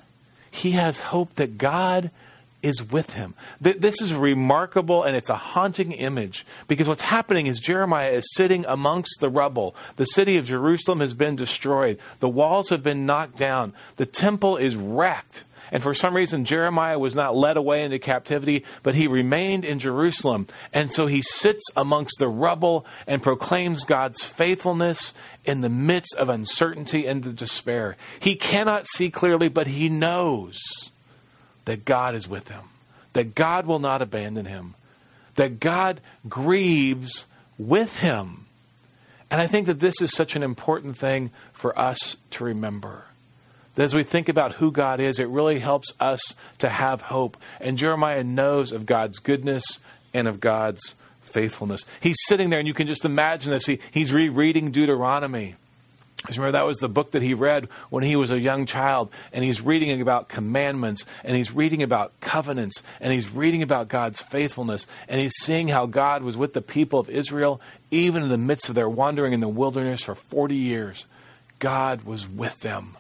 He 0.51 0.73
has 0.73 1.01
hope 1.01 1.35
that 1.37 1.59
God 1.59 2.11
is 2.63 2.83
with 2.83 3.15
him. 3.15 3.35
This 3.61 4.01
is 4.01 4.15
remarkable 4.15 5.03
and 5.03 5.17
it's 5.17 5.31
a 5.31 5.37
haunting 5.37 5.93
image 5.93 6.47
because 6.69 6.89
what's 6.89 7.03
happening 7.03 7.47
is 7.47 7.61
Jeremiah 7.61 8.13
is 8.13 8.35
sitting 8.35 8.65
amongst 8.67 9.21
the 9.21 9.29
rubble. 9.29 9.75
The 9.97 10.07
city 10.07 10.37
of 10.37 10.47
Jerusalem 10.47 11.01
has 11.01 11.15
been 11.15 11.37
destroyed, 11.37 11.99
the 12.21 12.29
walls 12.29 12.71
have 12.71 12.83
been 12.83 13.07
knocked 13.07 13.37
down, 13.37 13.73
the 13.97 14.07
temple 14.07 14.57
is 14.57 14.77
wrecked. 14.77 15.45
And 15.71 15.83
for 15.83 15.95
some 15.95 16.15
reason, 16.15 16.45
Jeremiah 16.45 16.99
was 16.99 17.15
not 17.15 17.35
led 17.35 17.57
away 17.57 17.83
into 17.83 17.99
captivity, 17.99 18.63
but 18.83 18.95
he 18.95 19.07
remained 19.07 19.65
in 19.65 19.79
Jerusalem. 19.79 20.47
And 20.71 20.93
so 20.93 21.07
he 21.07 21.23
sits 21.23 21.63
amongst 21.75 22.19
the 22.19 22.29
rubble 22.29 22.85
and 23.07 23.23
proclaims 23.23 23.85
God's 23.85 24.23
faithfulness 24.23 25.15
in 25.47 25.63
the 25.63 25.71
midst 25.71 26.15
of 26.17 26.29
uncertainty 26.29 27.07
and 27.07 27.25
the 27.25 27.33
despair. 27.33 27.97
He 28.21 28.37
cannot 28.37 28.87
see 28.87 29.09
clearly, 29.09 29.49
but 29.49 29.67
he 29.67 29.89
knows 29.89 30.61
that 31.65 31.85
God 31.85 32.15
is 32.15 32.29
with 32.29 32.49
him, 32.49 32.65
that 33.13 33.35
God 33.35 33.67
will 33.67 33.79
not 33.79 34.03
abandon 34.03 34.47
him, 34.47 34.75
that 35.37 35.61
God 35.61 36.01
grieves 36.29 37.27
with 37.59 37.99
him. 37.99 38.47
And 39.31 39.41
I 39.41 39.47
think 39.47 39.67
that 39.67 39.81
this 39.81 40.01
is 40.03 40.13
such 40.13 40.37
an 40.37 40.43
important 40.43 40.99
thing 40.99 41.31
for 41.53 41.79
us 41.79 42.17
to 42.33 42.45
remember. 42.45 43.05
That 43.75 43.85
as 43.85 43.95
we 43.95 44.03
think 44.03 44.29
about 44.29 44.55
who 44.55 44.71
God 44.71 45.01
is, 45.01 45.19
it 45.19 45.29
really 45.29 45.59
helps 45.59 45.93
us 45.99 46.21
to 46.59 46.69
have 46.69 47.01
hope. 47.01 47.39
And 47.59 47.79
Jeremiah 47.79 48.25
knows 48.25 48.73
of 48.73 48.85
God's 48.85 49.19
goodness 49.19 49.65
and 50.13 50.29
of 50.29 50.41
God's 50.41 50.95
faithfulness. 51.23 51.87
He's 52.01 52.19
sitting 52.27 52.51
there, 52.51 52.59
and 52.59 52.69
you 52.69 52.75
can 52.75 52.87
just 52.87 53.07
imagine 53.07 53.53
this. 53.53 53.65
He, 53.65 53.79
he's 53.91 54.13
rereading 54.13 54.71
Deuteronomy. 54.71 55.57
Remember, 56.29 56.53
that 56.53 56.67
was 56.67 56.79
the 56.79 56.89
book 56.89 57.13
that 57.13 57.23
he 57.23 57.35
read 57.35 57.69
when 57.91 58.05
he 58.05 58.15
was 58.15 58.31
a 58.31 58.39
young 58.39 58.65
child, 58.65 59.11
and 59.33 59.45
he's 59.45 59.61
reading 59.61 60.01
about 60.01 60.29
commandments, 60.29 61.05
and 61.25 61.37
he's 61.37 61.51
reading 61.51 61.83
about 61.83 62.19
covenants, 62.21 62.83
and 63.01 63.13
he's 63.13 63.29
reading 63.29 63.63
about 63.63 63.89
God's 63.89 64.21
faithfulness, 64.21 64.87
and 65.09 65.21
he's 65.21 65.35
seeing 65.41 65.69
how 65.69 65.87
God 65.87 66.23
was 66.23 66.37
with 66.37 66.53
the 66.53 66.63
people 66.63 67.01
of 67.01 67.11
Israel, 67.11 67.61
even 67.91 68.23
in 68.23 68.29
the 68.29 68.39
midst 68.39 68.69
of 68.69 68.77
their 68.77 68.89
wandering 68.89 69.33
in 69.33 69.41
the 69.41 69.49
wilderness 69.49 70.03
for 70.03 70.15
40 70.15 70.55
years. 70.55 71.07
God 71.59 72.05
was 72.05 72.29
with 72.29 72.61
them. 72.61 72.97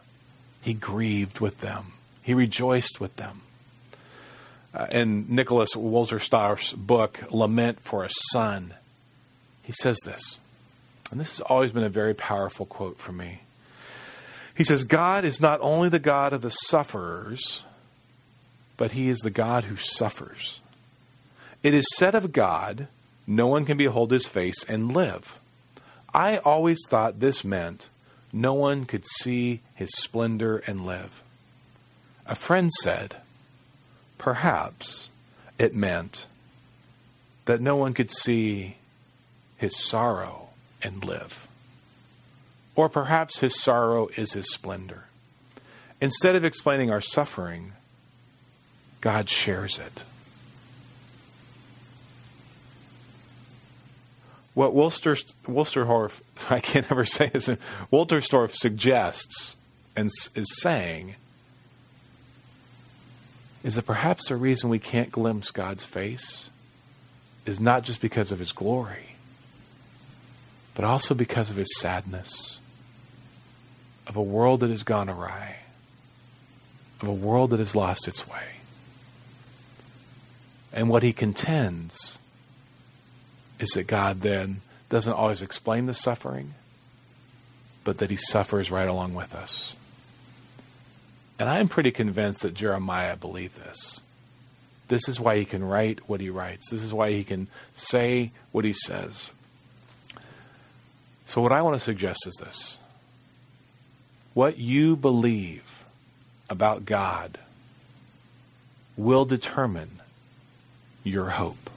He 0.60 0.74
grieved 0.74 1.40
with 1.40 1.60
them, 1.60 1.92
he 2.22 2.34
rejoiced 2.34 3.00
with 3.00 3.16
them. 3.16 3.42
Uh, 4.74 4.86
in 4.92 5.26
Nicholas 5.28 5.74
Wolterstorff's 5.74 6.72
book, 6.72 7.20
Lament 7.30 7.78
for 7.80 8.04
a 8.04 8.08
Son, 8.32 8.72
he 9.62 9.72
says 9.72 9.98
this. 10.04 10.38
And 11.12 11.20
this 11.20 11.32
has 11.32 11.40
always 11.42 11.72
been 11.72 11.84
a 11.84 11.90
very 11.90 12.14
powerful 12.14 12.64
quote 12.64 12.98
for 12.98 13.12
me. 13.12 13.42
He 14.56 14.64
says, 14.64 14.84
God 14.84 15.26
is 15.26 15.42
not 15.42 15.60
only 15.60 15.90
the 15.90 15.98
God 15.98 16.32
of 16.32 16.40
the 16.40 16.48
sufferers, 16.48 17.64
but 18.78 18.92
he 18.92 19.10
is 19.10 19.18
the 19.18 19.30
God 19.30 19.64
who 19.64 19.76
suffers. 19.76 20.62
It 21.62 21.74
is 21.74 21.84
said 21.96 22.14
of 22.14 22.32
God, 22.32 22.88
no 23.26 23.46
one 23.46 23.66
can 23.66 23.76
behold 23.76 24.10
his 24.10 24.26
face 24.26 24.64
and 24.64 24.94
live. 24.94 25.38
I 26.14 26.38
always 26.38 26.78
thought 26.88 27.20
this 27.20 27.44
meant 27.44 27.90
no 28.32 28.54
one 28.54 28.86
could 28.86 29.04
see 29.20 29.60
his 29.74 29.90
splendor 29.94 30.62
and 30.66 30.86
live. 30.86 31.22
A 32.24 32.34
friend 32.34 32.70
said, 32.80 33.16
perhaps 34.16 35.10
it 35.58 35.74
meant 35.74 36.24
that 37.44 37.60
no 37.60 37.76
one 37.76 37.92
could 37.92 38.10
see 38.10 38.76
his 39.58 39.76
sorrow 39.76 40.48
and 40.82 41.04
live. 41.04 41.46
Or 42.74 42.88
perhaps 42.88 43.40
his 43.40 43.60
sorrow 43.60 44.08
is 44.16 44.32
his 44.32 44.50
splendor. 44.52 45.04
Instead 46.00 46.34
of 46.34 46.44
explaining 46.44 46.90
our 46.90 47.00
suffering, 47.00 47.72
God 49.00 49.28
shares 49.28 49.78
it. 49.78 50.04
What 54.54 54.74
Wolster, 54.74 55.16
Wolsterhorf, 55.46 56.20
I 56.50 56.60
can't 56.60 56.90
ever 56.90 57.04
say 57.04 57.28
this, 57.28 57.48
Wolterstorff 57.92 58.54
suggests 58.54 59.56
and 59.96 60.10
is 60.34 60.60
saying 60.60 61.16
is 63.62 63.76
that 63.76 63.86
perhaps 63.86 64.28
the 64.28 64.36
reason 64.36 64.70
we 64.70 64.78
can't 64.78 65.12
glimpse 65.12 65.50
God's 65.50 65.84
face 65.84 66.50
is 67.46 67.60
not 67.60 67.84
just 67.84 68.00
because 68.00 68.32
of 68.32 68.38
his 68.38 68.52
glory, 68.52 69.11
but 70.74 70.84
also 70.84 71.14
because 71.14 71.50
of 71.50 71.56
his 71.56 71.78
sadness, 71.78 72.60
of 74.06 74.16
a 74.16 74.22
world 74.22 74.60
that 74.60 74.70
has 74.70 74.82
gone 74.82 75.08
awry, 75.08 75.56
of 77.00 77.08
a 77.08 77.12
world 77.12 77.50
that 77.50 77.58
has 77.58 77.76
lost 77.76 78.08
its 78.08 78.26
way. 78.28 78.42
And 80.72 80.88
what 80.88 81.02
he 81.02 81.12
contends 81.12 82.18
is 83.58 83.70
that 83.70 83.86
God 83.86 84.22
then 84.22 84.62
doesn't 84.88 85.12
always 85.12 85.42
explain 85.42 85.86
the 85.86 85.94
suffering, 85.94 86.54
but 87.84 87.98
that 87.98 88.10
he 88.10 88.16
suffers 88.16 88.70
right 88.70 88.88
along 88.88 89.14
with 89.14 89.34
us. 89.34 89.76
And 91.38 91.48
I'm 91.48 91.68
pretty 91.68 91.90
convinced 91.90 92.42
that 92.42 92.54
Jeremiah 92.54 93.16
believed 93.16 93.62
this. 93.62 94.00
This 94.88 95.08
is 95.08 95.18
why 95.18 95.38
he 95.38 95.44
can 95.44 95.64
write 95.64 96.08
what 96.08 96.20
he 96.20 96.30
writes. 96.30 96.70
This 96.70 96.82
is 96.82 96.92
why 96.92 97.12
he 97.12 97.24
can 97.24 97.48
say 97.74 98.30
what 98.52 98.64
he 98.64 98.72
says. 98.72 99.30
So, 101.32 101.40
what 101.40 101.50
I 101.50 101.62
want 101.62 101.78
to 101.78 101.82
suggest 101.82 102.26
is 102.26 102.34
this 102.34 102.76
what 104.34 104.58
you 104.58 104.96
believe 104.96 105.86
about 106.50 106.84
God 106.84 107.38
will 108.98 109.24
determine 109.24 110.02
your 111.02 111.30
hope. 111.30 111.70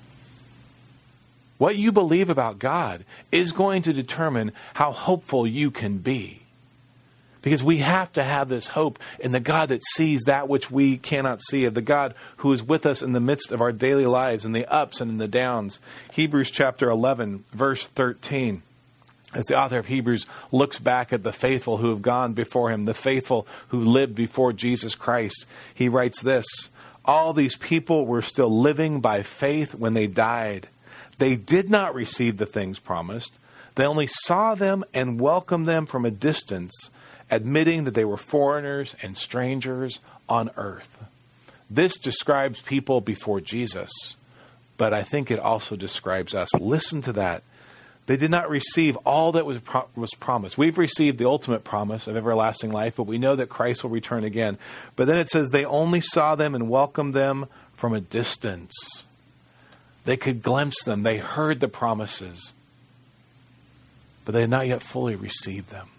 What 1.58 1.78
you 1.78 1.94
believe 1.94 2.30
about 2.30 2.60
God 2.60 3.06
is 3.32 3.54
going 3.54 3.84
to 3.84 3.94
determine 3.94 4.52
how 4.74 4.92
hopeful 4.92 5.48
you 5.48 5.72
can 5.72 6.00
be. 6.00 6.42
Because 7.42 7.64
we 7.64 7.78
have 7.78 8.12
to 8.14 8.26
have 8.26 8.50
this 8.50 8.68
hope 8.68 9.00
in 9.22 9.32
the 9.32 9.40
God 9.40 9.70
that 9.70 9.86
sees 9.94 10.24
that 10.24 10.50
which 10.50 10.70
we 10.70 10.98
cannot 10.98 11.42
see, 11.42 11.64
of 11.64 11.76
the 11.76 11.82
God 11.82 12.14
who 12.38 12.52
is 12.52 12.62
with 12.62 12.86
us 12.86 13.02
in 13.02 13.14
the 13.14 13.22
midst 13.22 13.54
of 13.54 13.62
our 13.62 13.72
daily 13.72 14.06
lives, 14.06 14.44
in 14.44 14.52
the 14.52 14.66
ups 14.66 15.00
and 15.00 15.10
in 15.10 15.18
the 15.18 15.30
downs. 15.30 15.80
Hebrews 16.12 16.52
chapter 16.52 16.90
11, 16.90 17.46
verse 17.54 17.88
13 17.88 18.62
as 19.36 19.46
the 19.46 19.60
author 19.60 19.78
of 19.78 19.88
Hebrews 19.88 20.26
looks 20.52 20.80
back 20.80 21.14
at 21.14 21.24
the 21.24 21.34
faithful 21.34 21.78
who 21.78 21.90
have 21.90 22.02
gone 22.02 22.34
before 22.34 22.72
him, 22.72 22.84
the 22.84 22.94
faithful 22.94 23.46
who 23.68 23.80
lived 23.80 24.16
before 24.16 24.54
Jesus 24.54 24.96
Christ, 24.96 25.46
he 25.74 25.90
writes 25.90 26.22
this 26.22 26.46
All 27.04 27.34
these 27.34 27.58
people 27.58 28.06
were 28.06 28.22
still 28.22 28.50
living 28.50 29.02
by 29.02 29.22
faith 29.22 29.76
when 29.76 29.94
they 29.94 30.08
died. 30.08 30.70
They 31.18 31.36
did 31.36 31.70
not 31.70 31.94
receive 31.94 32.38
the 32.38 32.46
things 32.46 32.80
promised, 32.80 33.38
they 33.76 33.86
only 33.86 34.08
saw 34.08 34.56
them 34.56 34.86
and 34.94 35.20
welcomed 35.20 35.68
them 35.68 35.86
from 35.86 36.06
a 36.06 36.12
distance 36.12 36.90
admitting 37.30 37.84
that 37.84 37.94
they 37.94 38.06
were 38.06 38.18
foreigners 38.18 38.96
and 39.02 39.18
strangers 39.18 40.00
on 40.30 40.50
earth. 40.58 41.04
This 41.70 41.98
describes 41.98 42.62
people 42.62 43.02
before 43.02 43.42
Jesus, 43.42 43.92
but 44.78 44.94
I 44.94 45.04
think 45.04 45.32
it 45.32 45.40
also 45.40 45.76
describes 45.76 46.36
us. 46.36 46.54
Listen 46.54 47.02
to 47.02 47.14
that. 47.14 47.44
They 48.08 48.18
did 48.18 48.30
not 48.30 48.50
receive 48.50 48.98
all 48.98 49.32
that 49.32 49.46
was, 49.46 49.60
pro- 49.60 49.88
was 49.96 50.12
promised. 50.20 50.58
We've 50.58 50.78
received 50.78 51.18
the 51.18 51.26
ultimate 51.26 51.64
promise 51.64 52.06
of 52.08 52.16
everlasting 52.16 52.72
life, 52.72 52.96
but 52.98 53.08
we 53.08 53.18
know 53.18 53.36
that 53.36 53.50
Christ 53.50 53.84
will 53.84 53.90
return 53.90 54.24
again. 54.24 54.60
But 54.96 55.08
then 55.08 55.18
it 55.18 55.28
says 55.28 55.50
they 55.50 55.66
only 55.66 56.02
saw 56.02 56.36
them 56.36 56.54
and 56.54 56.70
welcomed 56.70 57.16
them 57.16 57.48
from 57.74 57.94
a 57.94 58.02
distance. 58.02 58.74
They 60.06 60.18
could 60.18 60.44
glimpse 60.44 60.84
them, 60.84 61.02
they 61.02 61.18
heard 61.18 61.60
the 61.60 61.68
promises, 61.68 62.54
but 64.24 64.34
they 64.34 64.42
had 64.42 64.52
not 64.52 64.68
yet 64.68 64.84
fully 64.84 65.16
received 65.16 65.72
them 65.72 65.90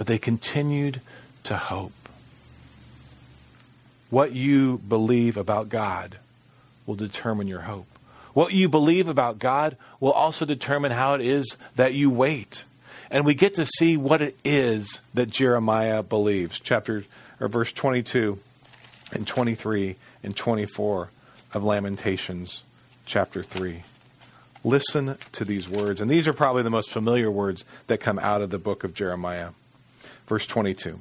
but 0.00 0.06
they 0.06 0.16
continued 0.16 1.02
to 1.44 1.54
hope. 1.54 1.92
What 4.08 4.32
you 4.32 4.78
believe 4.78 5.36
about 5.36 5.68
God 5.68 6.16
will 6.86 6.94
determine 6.94 7.48
your 7.48 7.60
hope. 7.60 7.89
What 8.32 8.52
you 8.52 8.68
believe 8.68 9.08
about 9.08 9.38
God 9.38 9.76
will 9.98 10.12
also 10.12 10.44
determine 10.44 10.92
how 10.92 11.14
it 11.14 11.20
is 11.20 11.56
that 11.76 11.94
you 11.94 12.10
wait. 12.10 12.64
And 13.10 13.24
we 13.24 13.34
get 13.34 13.54
to 13.54 13.66
see 13.66 13.96
what 13.96 14.22
it 14.22 14.36
is 14.44 15.00
that 15.14 15.30
Jeremiah 15.30 16.02
believes. 16.02 16.60
Chapter 16.60 17.04
or 17.40 17.48
verse 17.48 17.72
22 17.72 18.38
and 19.12 19.26
23 19.26 19.96
and 20.22 20.36
24 20.36 21.10
of 21.52 21.64
Lamentations 21.64 22.62
chapter 23.06 23.42
3. 23.42 23.82
Listen 24.62 25.16
to 25.32 25.44
these 25.44 25.68
words. 25.68 26.00
And 26.00 26.10
these 26.10 26.28
are 26.28 26.32
probably 26.32 26.62
the 26.62 26.70
most 26.70 26.90
familiar 26.90 27.30
words 27.30 27.64
that 27.86 27.98
come 27.98 28.18
out 28.18 28.42
of 28.42 28.50
the 28.50 28.58
book 28.58 28.84
of 28.84 28.94
Jeremiah. 28.94 29.50
Verse 30.26 30.46
22. 30.46 31.00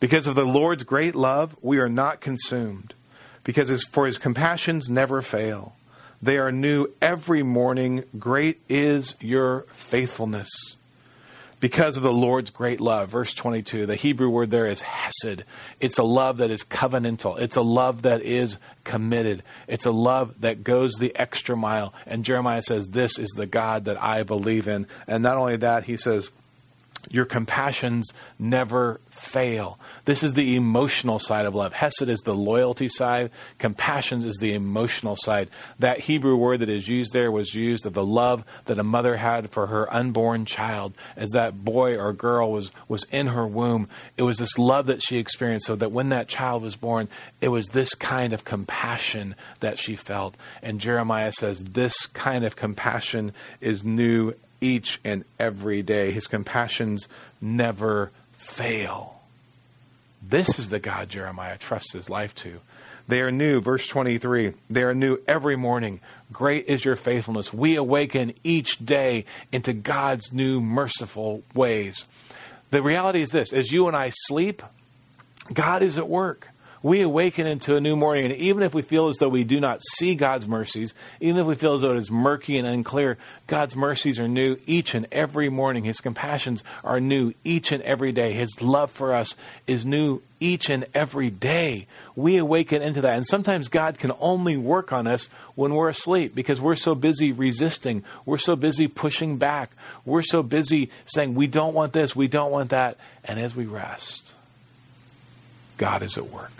Because 0.00 0.26
of 0.26 0.34
the 0.34 0.44
Lord's 0.44 0.82
great 0.82 1.14
love, 1.14 1.56
we 1.62 1.78
are 1.78 1.88
not 1.88 2.20
consumed, 2.20 2.92
because 3.44 3.82
for 3.84 4.06
his 4.06 4.18
compassions 4.18 4.90
never 4.90 5.22
fail. 5.22 5.75
They 6.22 6.38
are 6.38 6.52
new 6.52 6.88
every 7.00 7.42
morning. 7.42 8.04
Great 8.18 8.60
is 8.68 9.14
your 9.20 9.62
faithfulness. 9.72 10.48
Because 11.58 11.96
of 11.96 12.02
the 12.02 12.12
Lord's 12.12 12.50
great 12.50 12.82
love. 12.82 13.08
Verse 13.08 13.32
22, 13.32 13.86
the 13.86 13.96
Hebrew 13.96 14.28
word 14.28 14.50
there 14.50 14.66
is 14.66 14.82
hesed. 14.82 15.44
It's 15.80 15.96
a 15.96 16.02
love 16.02 16.36
that 16.36 16.50
is 16.50 16.62
covenantal. 16.62 17.40
It's 17.40 17.56
a 17.56 17.62
love 17.62 18.02
that 18.02 18.20
is 18.22 18.58
committed. 18.84 19.42
It's 19.66 19.86
a 19.86 19.90
love 19.90 20.40
that 20.42 20.62
goes 20.62 20.94
the 20.94 21.16
extra 21.16 21.56
mile. 21.56 21.94
And 22.06 22.26
Jeremiah 22.26 22.60
says, 22.60 22.88
This 22.88 23.18
is 23.18 23.30
the 23.30 23.46
God 23.46 23.86
that 23.86 24.02
I 24.02 24.22
believe 24.22 24.68
in. 24.68 24.86
And 25.06 25.22
not 25.22 25.38
only 25.38 25.56
that, 25.56 25.84
he 25.84 25.96
says, 25.96 26.30
your 27.10 27.24
compassions 27.24 28.12
never 28.38 29.00
fail. 29.10 29.78
This 30.04 30.22
is 30.22 30.34
the 30.34 30.56
emotional 30.56 31.18
side 31.18 31.46
of 31.46 31.54
love. 31.54 31.72
Hesed 31.72 32.08
is 32.08 32.20
the 32.20 32.34
loyalty 32.34 32.88
side. 32.88 33.30
Compassions 33.58 34.24
is 34.24 34.36
the 34.36 34.52
emotional 34.52 35.16
side. 35.16 35.48
That 35.78 36.00
Hebrew 36.00 36.36
word 36.36 36.60
that 36.60 36.68
is 36.68 36.88
used 36.88 37.12
there 37.12 37.32
was 37.32 37.54
used 37.54 37.86
of 37.86 37.94
the 37.94 38.04
love 38.04 38.44
that 38.66 38.78
a 38.78 38.84
mother 38.84 39.16
had 39.16 39.50
for 39.50 39.66
her 39.66 39.92
unborn 39.92 40.44
child 40.44 40.94
as 41.16 41.30
that 41.30 41.64
boy 41.64 41.96
or 41.96 42.12
girl 42.12 42.52
was, 42.52 42.70
was 42.88 43.04
in 43.04 43.28
her 43.28 43.46
womb. 43.46 43.88
It 44.16 44.22
was 44.22 44.38
this 44.38 44.58
love 44.58 44.86
that 44.86 45.02
she 45.02 45.18
experienced 45.18 45.66
so 45.66 45.76
that 45.76 45.92
when 45.92 46.10
that 46.10 46.28
child 46.28 46.62
was 46.62 46.76
born, 46.76 47.08
it 47.40 47.48
was 47.48 47.68
this 47.68 47.94
kind 47.94 48.32
of 48.32 48.44
compassion 48.44 49.34
that 49.60 49.78
she 49.78 49.96
felt. 49.96 50.36
And 50.62 50.80
Jeremiah 50.80 51.32
says 51.32 51.58
this 51.64 52.06
kind 52.06 52.44
of 52.44 52.56
compassion 52.56 53.32
is 53.60 53.84
new 53.84 54.34
each 54.60 55.00
and 55.04 55.24
every 55.38 55.82
day. 55.82 56.10
His 56.10 56.26
compassions 56.26 57.08
never 57.40 58.10
fail. 58.32 59.20
This 60.22 60.58
is 60.58 60.70
the 60.70 60.78
God 60.78 61.08
Jeremiah 61.08 61.58
trusts 61.58 61.92
his 61.92 62.10
life 62.10 62.34
to. 62.36 62.60
They 63.08 63.20
are 63.20 63.30
new, 63.30 63.60
verse 63.60 63.86
23. 63.86 64.54
They 64.68 64.82
are 64.82 64.94
new 64.94 65.18
every 65.28 65.56
morning. 65.56 66.00
Great 66.32 66.66
is 66.66 66.84
your 66.84 66.96
faithfulness. 66.96 67.52
We 67.52 67.76
awaken 67.76 68.34
each 68.42 68.84
day 68.84 69.26
into 69.52 69.72
God's 69.72 70.32
new 70.32 70.60
merciful 70.60 71.44
ways. 71.54 72.06
The 72.70 72.82
reality 72.82 73.22
is 73.22 73.30
this 73.30 73.52
as 73.52 73.70
you 73.70 73.86
and 73.86 73.96
I 73.96 74.10
sleep, 74.26 74.62
God 75.52 75.82
is 75.82 75.98
at 75.98 76.08
work 76.08 76.48
we 76.86 77.02
awaken 77.02 77.48
into 77.48 77.74
a 77.74 77.80
new 77.80 77.96
morning. 77.96 78.26
And 78.26 78.34
even 78.34 78.62
if 78.62 78.72
we 78.72 78.80
feel 78.80 79.08
as 79.08 79.16
though 79.16 79.28
we 79.28 79.42
do 79.42 79.58
not 79.58 79.82
see 79.82 80.14
God's 80.14 80.46
mercies, 80.46 80.94
even 81.18 81.40
if 81.40 81.44
we 81.44 81.56
feel 81.56 81.74
as 81.74 81.80
though 81.80 81.90
it 81.90 81.98
is 81.98 82.12
murky 82.12 82.58
and 82.58 82.68
unclear, 82.68 83.18
God's 83.48 83.74
mercies 83.74 84.20
are 84.20 84.28
new 84.28 84.56
each 84.66 84.94
and 84.94 85.04
every 85.10 85.48
morning. 85.48 85.82
His 85.82 86.00
compassions 86.00 86.62
are 86.84 87.00
new 87.00 87.34
each 87.42 87.72
and 87.72 87.82
every 87.82 88.12
day. 88.12 88.34
His 88.34 88.62
love 88.62 88.92
for 88.92 89.12
us 89.12 89.34
is 89.66 89.84
new 89.84 90.22
each 90.38 90.70
and 90.70 90.86
every 90.94 91.28
day. 91.28 91.88
We 92.14 92.36
awaken 92.36 92.82
into 92.82 93.00
that. 93.00 93.16
And 93.16 93.26
sometimes 93.26 93.66
God 93.66 93.98
can 93.98 94.12
only 94.20 94.56
work 94.56 94.92
on 94.92 95.08
us 95.08 95.28
when 95.56 95.74
we're 95.74 95.88
asleep 95.88 96.36
because 96.36 96.60
we're 96.60 96.76
so 96.76 96.94
busy 96.94 97.32
resisting. 97.32 98.04
We're 98.24 98.38
so 98.38 98.54
busy 98.54 98.86
pushing 98.86 99.38
back. 99.38 99.72
We're 100.04 100.22
so 100.22 100.44
busy 100.44 100.90
saying, 101.04 101.34
we 101.34 101.48
don't 101.48 101.74
want 101.74 101.94
this, 101.94 102.14
we 102.14 102.28
don't 102.28 102.52
want 102.52 102.70
that. 102.70 102.96
And 103.24 103.40
as 103.40 103.56
we 103.56 103.66
rest, 103.66 104.34
God 105.78 106.02
is 106.02 106.16
at 106.16 106.30
work. 106.30 106.52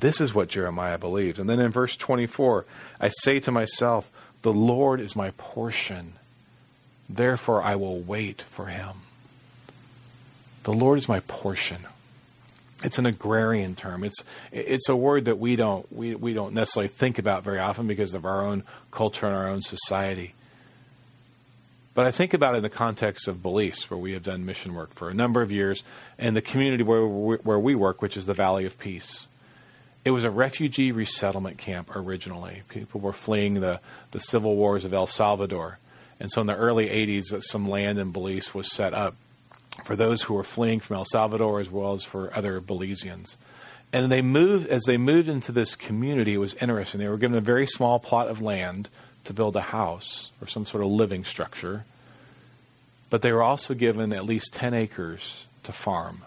This 0.00 0.20
is 0.20 0.34
what 0.34 0.48
Jeremiah 0.48 0.98
believes. 0.98 1.38
And 1.38 1.48
then 1.48 1.60
in 1.60 1.70
verse 1.70 1.96
24, 1.96 2.64
I 3.00 3.08
say 3.08 3.38
to 3.40 3.52
myself, 3.52 4.10
The 4.42 4.52
Lord 4.52 5.00
is 5.00 5.14
my 5.14 5.30
portion, 5.32 6.14
therefore 7.08 7.62
I 7.62 7.76
will 7.76 8.00
wait 8.00 8.42
for 8.42 8.66
him. 8.66 9.02
The 10.62 10.72
Lord 10.72 10.98
is 10.98 11.08
my 11.08 11.20
portion. 11.20 11.86
It's 12.82 12.98
an 12.98 13.04
agrarian 13.04 13.74
term. 13.74 14.04
It's 14.04 14.24
it's 14.52 14.88
a 14.88 14.96
word 14.96 15.26
that 15.26 15.38
we 15.38 15.54
don't 15.56 15.90
we, 15.92 16.14
we 16.14 16.32
don't 16.32 16.54
necessarily 16.54 16.88
think 16.88 17.18
about 17.18 17.44
very 17.44 17.58
often 17.58 17.86
because 17.86 18.14
of 18.14 18.24
our 18.24 18.44
own 18.44 18.62
culture 18.90 19.26
and 19.26 19.36
our 19.36 19.48
own 19.48 19.60
society. 19.60 20.34
But 21.92 22.06
I 22.06 22.10
think 22.10 22.32
about 22.32 22.54
it 22.54 22.58
in 22.58 22.62
the 22.62 22.70
context 22.70 23.28
of 23.28 23.42
Belize, 23.42 23.90
where 23.90 23.98
we 23.98 24.12
have 24.12 24.22
done 24.22 24.46
mission 24.46 24.74
work 24.74 24.94
for 24.94 25.10
a 25.10 25.14
number 25.14 25.42
of 25.42 25.52
years, 25.52 25.82
and 26.18 26.34
the 26.34 26.40
community 26.40 26.82
where 26.82 27.06
where 27.06 27.58
we 27.58 27.74
work, 27.74 28.00
which 28.00 28.16
is 28.16 28.24
the 28.24 28.34
Valley 28.34 28.64
of 28.64 28.78
Peace. 28.78 29.26
It 30.04 30.12
was 30.12 30.24
a 30.24 30.30
refugee 30.30 30.92
resettlement 30.92 31.58
camp 31.58 31.94
originally. 31.94 32.62
People 32.68 33.00
were 33.00 33.12
fleeing 33.12 33.60
the, 33.60 33.80
the 34.12 34.20
civil 34.20 34.56
wars 34.56 34.84
of 34.84 34.94
El 34.94 35.06
Salvador. 35.06 35.78
And 36.18 36.30
so 36.30 36.40
in 36.40 36.46
the 36.46 36.56
early 36.56 36.88
80s, 36.88 37.32
uh, 37.32 37.40
some 37.40 37.68
land 37.68 37.98
in 37.98 38.10
Belize 38.10 38.54
was 38.54 38.72
set 38.72 38.94
up 38.94 39.14
for 39.84 39.96
those 39.96 40.22
who 40.22 40.34
were 40.34 40.42
fleeing 40.42 40.80
from 40.80 40.96
El 40.96 41.04
Salvador 41.04 41.60
as 41.60 41.70
well 41.70 41.92
as 41.92 42.04
for 42.04 42.34
other 42.34 42.60
Belizeans. 42.60 43.36
And 43.92 44.10
they 44.10 44.22
moved, 44.22 44.68
as 44.68 44.82
they 44.86 44.96
moved 44.96 45.28
into 45.28 45.52
this 45.52 45.74
community, 45.74 46.34
it 46.34 46.38
was 46.38 46.54
interesting. 46.54 47.00
They 47.00 47.08
were 47.08 47.16
given 47.16 47.36
a 47.36 47.42
very 47.42 47.66
small 47.66 47.98
plot 47.98 48.28
of 48.28 48.40
land 48.40 48.88
to 49.24 49.32
build 49.32 49.56
a 49.56 49.60
house 49.60 50.30
or 50.40 50.46
some 50.46 50.64
sort 50.64 50.82
of 50.84 50.90
living 50.90 51.24
structure, 51.24 51.84
but 53.10 53.22
they 53.22 53.32
were 53.32 53.42
also 53.42 53.74
given 53.74 54.12
at 54.12 54.24
least 54.24 54.52
10 54.54 54.74
acres 54.74 55.46
to 55.64 55.72
farm. 55.72 56.22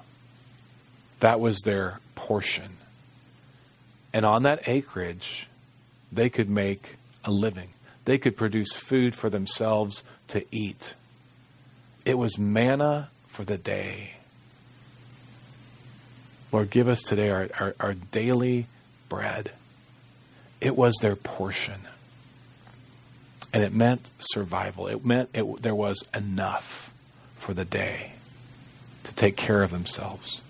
That 1.21 1.39
was 1.39 1.59
their 1.61 1.99
portion. 2.15 2.77
And 4.13 4.25
on 4.25 4.43
that 4.43 4.67
acreage, 4.67 5.47
they 6.11 6.29
could 6.29 6.49
make 6.49 6.97
a 7.25 7.31
living. 7.31 7.69
They 8.05 8.17
could 8.17 8.37
produce 8.37 8.73
food 8.73 9.15
for 9.15 9.29
themselves 9.29 10.03
to 10.27 10.45
eat. 10.51 10.93
It 12.05 12.17
was 12.17 12.37
manna 12.37 13.09
for 13.27 13.43
the 13.43 13.57
day. 13.57 14.11
Lord, 16.51 16.69
give 16.69 16.87
us 16.87 17.01
today 17.01 17.31
our, 17.31 17.49
our, 17.59 17.75
our 17.79 17.93
daily 17.93 18.67
bread. 19.09 19.51
It 20.61 20.75
was 20.75 20.95
their 21.01 21.15
portion. 21.15 21.87
And 23.51 23.63
it 23.63 23.73
meant 23.73 24.11
survival. 24.19 24.87
It 24.87 25.03
meant 25.03 25.29
it, 25.33 25.61
there 25.61 25.73
was 25.73 26.03
enough 26.13 26.93
for 27.35 27.53
the 27.53 27.65
day 27.65 28.13
to 29.05 29.15
take 29.15 29.35
care 29.35 29.63
of 29.63 29.71
themselves. 29.71 30.41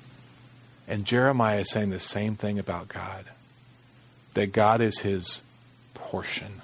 And 0.87 1.05
Jeremiah 1.05 1.61
is 1.61 1.71
saying 1.71 1.91
the 1.91 1.99
same 1.99 2.35
thing 2.35 2.59
about 2.59 2.89
God 2.89 3.25
that 4.33 4.51
God 4.51 4.81
is 4.81 4.99
his 4.99 5.41
portion, 5.93 6.61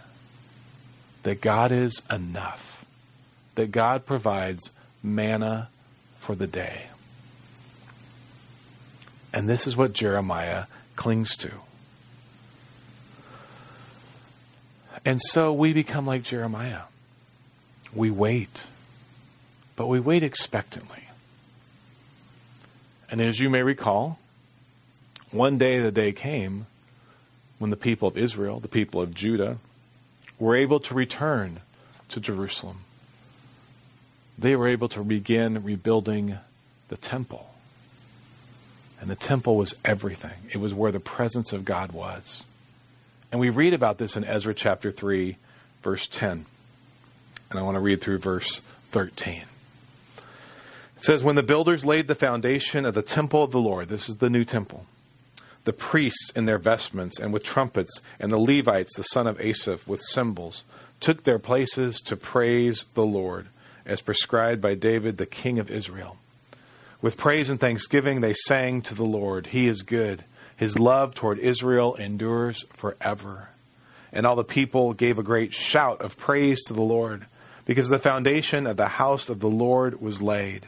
that 1.23 1.41
God 1.41 1.71
is 1.71 2.01
enough, 2.09 2.85
that 3.55 3.71
God 3.71 4.05
provides 4.05 4.71
manna 5.03 5.69
for 6.17 6.35
the 6.35 6.47
day. 6.47 6.83
And 9.33 9.47
this 9.47 9.67
is 9.67 9.77
what 9.77 9.93
Jeremiah 9.93 10.65
clings 10.95 11.37
to. 11.37 11.51
And 15.05 15.21
so 15.21 15.53
we 15.53 15.73
become 15.73 16.05
like 16.05 16.23
Jeremiah. 16.23 16.81
We 17.93 18.11
wait, 18.11 18.65
but 19.75 19.87
we 19.87 19.99
wait 19.99 20.23
expectantly. 20.23 21.03
And 23.09 23.21
as 23.21 23.39
you 23.39 23.49
may 23.49 23.63
recall, 23.63 24.19
one 25.31 25.57
day 25.57 25.79
the 25.79 25.91
day 25.91 26.11
came 26.11 26.67
when 27.59 27.69
the 27.69 27.77
people 27.77 28.07
of 28.07 28.17
Israel, 28.17 28.59
the 28.59 28.67
people 28.67 29.01
of 29.01 29.13
Judah, 29.13 29.57
were 30.39 30.55
able 30.55 30.79
to 30.79 30.93
return 30.93 31.59
to 32.07 32.19
Jerusalem. 32.19 32.79
They 34.37 34.55
were 34.55 34.67
able 34.67 34.87
to 34.89 35.03
begin 35.03 35.63
rebuilding 35.63 36.37
the 36.87 36.97
temple. 36.97 37.53
And 39.01 39.09
the 39.09 39.15
temple 39.15 39.55
was 39.55 39.75
everything, 39.85 40.49
it 40.51 40.57
was 40.57 40.73
where 40.73 40.91
the 40.91 40.99
presence 40.99 41.53
of 41.53 41.65
God 41.65 41.91
was. 41.91 42.43
And 43.31 43.39
we 43.39 43.49
read 43.49 43.73
about 43.73 43.97
this 43.97 44.17
in 44.17 44.23
Ezra 44.23 44.53
chapter 44.53 44.91
3, 44.91 45.37
verse 45.83 46.07
10. 46.07 46.45
And 47.49 47.59
I 47.59 47.61
want 47.61 47.75
to 47.75 47.79
read 47.79 48.01
through 48.01 48.17
verse 48.17 48.61
13. 48.89 49.43
It 50.97 51.03
says, 51.03 51.23
When 51.23 51.35
the 51.35 51.43
builders 51.43 51.85
laid 51.85 52.07
the 52.07 52.15
foundation 52.15 52.85
of 52.85 52.93
the 52.93 53.01
temple 53.01 53.43
of 53.43 53.51
the 53.51 53.59
Lord, 53.59 53.87
this 53.87 54.09
is 54.09 54.17
the 54.17 54.29
new 54.29 54.43
temple, 54.43 54.85
the 55.69 55.73
priests 55.73 56.31
in 56.35 56.45
their 56.45 56.57
vestments 56.57 57.19
and 57.19 57.31
with 57.31 57.43
trumpets, 57.43 58.01
and 58.19 58.31
the 58.31 58.39
Levites, 58.39 58.89
the 58.95 59.03
son 59.03 59.27
of 59.27 59.39
Asaph, 59.39 59.87
with 59.87 60.01
cymbals, 60.01 60.63
took 60.99 61.25
their 61.25 61.37
places 61.37 62.01
to 62.01 62.15
praise 62.15 62.87
the 62.95 63.05
Lord, 63.05 63.49
as 63.85 64.01
prescribed 64.01 64.61
by 64.61 64.73
David, 64.73 65.17
the 65.17 65.27
king 65.27 65.59
of 65.59 65.69
Israel. 65.69 66.17
With 67.03 67.17
praise 67.17 67.51
and 67.51 67.59
thanksgiving 67.59 68.21
they 68.21 68.33
sang 68.33 68.81
to 68.81 68.95
the 68.95 69.05
Lord, 69.05 69.45
He 69.45 69.67
is 69.67 69.83
good. 69.83 70.23
His 70.57 70.79
love 70.79 71.13
toward 71.13 71.37
Israel 71.37 71.93
endures 71.93 72.65
forever. 72.73 73.49
And 74.11 74.25
all 74.25 74.35
the 74.35 74.43
people 74.43 74.93
gave 74.93 75.19
a 75.19 75.23
great 75.23 75.53
shout 75.53 76.01
of 76.01 76.17
praise 76.17 76.63
to 76.63 76.73
the 76.73 76.81
Lord, 76.81 77.27
because 77.65 77.89
the 77.89 77.99
foundation 77.99 78.65
of 78.65 78.75
the 78.75 78.87
house 78.87 79.29
of 79.29 79.39
the 79.39 79.47
Lord 79.47 80.01
was 80.01 80.19
laid. 80.19 80.67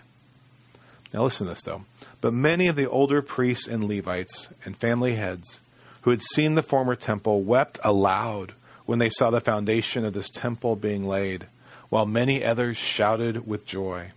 Now 1.14 1.24
listen 1.24 1.48
to 1.48 1.54
this, 1.54 1.64
though. 1.64 1.84
But 2.22 2.34
many 2.34 2.68
of 2.68 2.76
the 2.76 2.90
older 2.90 3.22
priests 3.22 3.68
and 3.68 3.84
Levites 3.84 4.50
and 4.64 4.78
family 4.78 5.16
heads 5.16 5.60
who 6.02 6.12
had 6.12 6.22
seen 6.22 6.56
the 6.56 6.64
former 6.64 6.96
temple 6.96 7.42
wept 7.44 7.80
aloud 7.84 8.54
when 8.86 9.00
they 9.00 9.10
saw 9.10 9.30
the 9.30 9.42
foundation 9.42 10.06
of 10.06 10.14
this 10.14 10.30
temple 10.30 10.76
being 10.76 11.08
laid, 11.08 11.46
while 11.90 12.06
many 12.06 12.44
others 12.44 12.78
shouted 12.78 13.48
with 13.48 13.66
joy. 13.66 14.12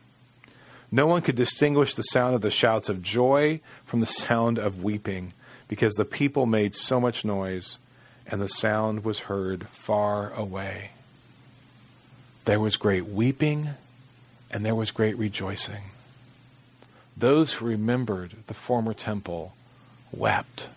No 0.91 1.07
one 1.07 1.23
could 1.23 1.37
distinguish 1.37 1.95
the 1.95 2.03
sound 2.03 2.35
of 2.35 2.41
the 2.41 2.51
shouts 2.51 2.89
of 2.89 3.03
joy 3.03 3.61
from 3.85 4.01
the 4.01 4.07
sound 4.07 4.59
of 4.59 4.83
weeping, 4.83 5.33
because 5.69 5.95
the 5.95 6.05
people 6.05 6.47
made 6.47 6.75
so 6.75 7.01
much 7.01 7.25
noise, 7.25 7.79
and 8.27 8.41
the 8.41 8.49
sound 8.49 9.05
was 9.05 9.21
heard 9.21 9.69
far 9.69 10.33
away. 10.33 10.91
There 12.45 12.61
was 12.61 12.77
great 12.77 13.07
weeping, 13.07 13.71
and 14.51 14.65
there 14.65 14.75
was 14.75 14.91
great 14.91 15.19
rejoicing. 15.19 15.83
Those 17.17 17.55
who 17.55 17.67
remembered 17.67 18.33
the 18.47 18.55
former 18.55 18.95
temple 18.95 19.55
wept. 20.13 20.69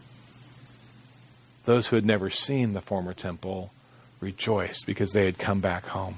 Those 1.65 1.87
who 1.87 1.95
had 1.95 2.05
never 2.05 2.29
seen 2.29 2.73
the 2.73 2.81
former 2.81 3.13
temple 3.13 3.71
rejoiced 4.19 4.85
because 4.85 5.11
they 5.11 5.25
had 5.25 5.37
come 5.37 5.59
back 5.59 5.87
home. 5.87 6.17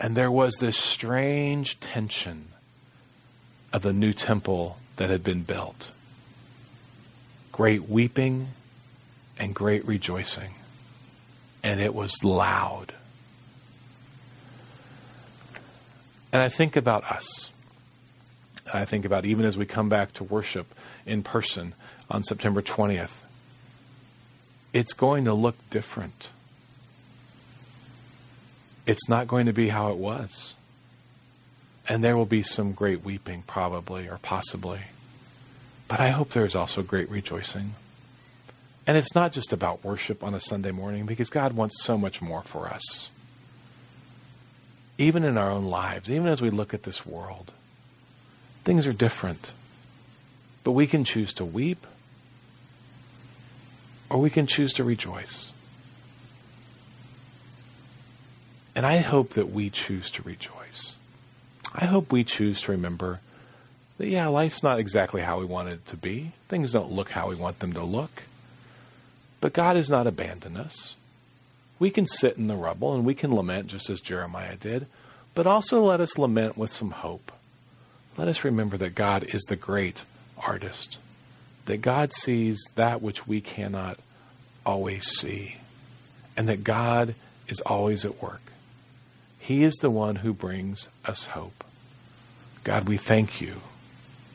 And 0.00 0.16
there 0.16 0.30
was 0.30 0.56
this 0.56 0.76
strange 0.76 1.80
tension 1.80 2.48
of 3.72 3.82
the 3.82 3.92
new 3.92 4.12
temple 4.12 4.78
that 4.96 5.10
had 5.10 5.24
been 5.24 5.42
built. 5.42 5.90
Great 7.50 7.88
weeping 7.88 8.48
and 9.38 9.54
great 9.54 9.84
rejoicing. 9.86 10.54
And 11.62 11.80
it 11.80 11.94
was 11.94 12.22
loud. 12.22 12.92
And 16.32 16.42
I 16.42 16.48
think 16.48 16.76
about 16.76 17.04
us. 17.04 17.50
I 18.72 18.84
think 18.84 19.04
about 19.04 19.24
even 19.24 19.44
as 19.44 19.56
we 19.56 19.66
come 19.66 19.88
back 19.88 20.12
to 20.14 20.24
worship 20.24 20.74
in 21.06 21.22
person 21.22 21.74
on 22.10 22.22
September 22.22 22.62
20th. 22.62 23.18
It's 24.72 24.92
going 24.92 25.24
to 25.24 25.34
look 25.34 25.56
different. 25.70 26.30
It's 28.86 29.08
not 29.08 29.28
going 29.28 29.46
to 29.46 29.52
be 29.52 29.68
how 29.68 29.90
it 29.90 29.96
was. 29.96 30.54
And 31.88 32.04
there 32.04 32.16
will 32.16 32.26
be 32.26 32.42
some 32.42 32.72
great 32.72 33.04
weeping, 33.04 33.44
probably, 33.46 34.08
or 34.08 34.18
possibly. 34.22 34.80
But 35.88 36.00
I 36.00 36.10
hope 36.10 36.30
there's 36.30 36.54
also 36.54 36.82
great 36.82 37.10
rejoicing. 37.10 37.74
And 38.86 38.96
it's 38.96 39.14
not 39.14 39.32
just 39.32 39.52
about 39.52 39.84
worship 39.84 40.22
on 40.22 40.34
a 40.34 40.40
Sunday 40.40 40.70
morning, 40.70 41.06
because 41.06 41.30
God 41.30 41.54
wants 41.54 41.82
so 41.82 41.96
much 41.96 42.20
more 42.20 42.42
for 42.42 42.68
us. 42.68 43.10
Even 44.98 45.24
in 45.24 45.38
our 45.38 45.50
own 45.50 45.66
lives, 45.66 46.10
even 46.10 46.26
as 46.26 46.42
we 46.42 46.50
look 46.50 46.74
at 46.74 46.82
this 46.82 47.06
world, 47.06 47.52
things 48.68 48.86
are 48.86 48.92
different. 48.92 49.52
But 50.62 50.72
we 50.72 50.86
can 50.86 51.02
choose 51.02 51.32
to 51.34 51.44
weep, 51.46 51.86
or 54.10 54.20
we 54.20 54.28
can 54.28 54.46
choose 54.46 54.74
to 54.74 54.84
rejoice. 54.84 55.54
And 58.76 58.84
I 58.84 58.98
hope 58.98 59.30
that 59.30 59.48
we 59.48 59.70
choose 59.70 60.10
to 60.10 60.22
rejoice. 60.22 60.96
I 61.74 61.86
hope 61.86 62.12
we 62.12 62.24
choose 62.24 62.60
to 62.60 62.72
remember 62.72 63.20
that, 63.96 64.08
yeah, 64.08 64.26
life's 64.26 64.62
not 64.62 64.78
exactly 64.78 65.22
how 65.22 65.38
we 65.38 65.46
want 65.46 65.70
it 65.70 65.86
to 65.86 65.96
be. 65.96 66.32
Things 66.48 66.72
don't 66.72 66.92
look 66.92 67.12
how 67.12 67.26
we 67.30 67.36
want 67.36 67.60
them 67.60 67.72
to 67.72 67.82
look. 67.82 68.24
But 69.40 69.54
God 69.54 69.76
has 69.76 69.88
not 69.88 70.06
abandoned 70.06 70.58
us. 70.58 70.94
We 71.78 71.88
can 71.88 72.06
sit 72.06 72.36
in 72.36 72.48
the 72.48 72.54
rubble 72.54 72.94
and 72.94 73.06
we 73.06 73.14
can 73.14 73.34
lament 73.34 73.68
just 73.68 73.88
as 73.88 74.02
Jeremiah 74.02 74.56
did, 74.56 74.88
but 75.34 75.46
also 75.46 75.82
let 75.82 76.02
us 76.02 76.18
lament 76.18 76.58
with 76.58 76.70
some 76.70 76.90
hope. 76.90 77.32
Let 78.18 78.26
us 78.26 78.42
remember 78.42 78.76
that 78.78 78.96
God 78.96 79.22
is 79.22 79.42
the 79.42 79.54
great 79.54 80.04
artist, 80.36 80.98
that 81.66 81.80
God 81.80 82.12
sees 82.12 82.58
that 82.74 83.00
which 83.00 83.28
we 83.28 83.40
cannot 83.40 84.00
always 84.66 85.06
see, 85.06 85.58
and 86.36 86.48
that 86.48 86.64
God 86.64 87.14
is 87.46 87.60
always 87.60 88.04
at 88.04 88.20
work. 88.20 88.42
He 89.38 89.62
is 89.62 89.76
the 89.76 89.88
one 89.88 90.16
who 90.16 90.34
brings 90.34 90.88
us 91.04 91.26
hope. 91.26 91.62
God, 92.64 92.88
we 92.88 92.96
thank 92.96 93.40
you 93.40 93.60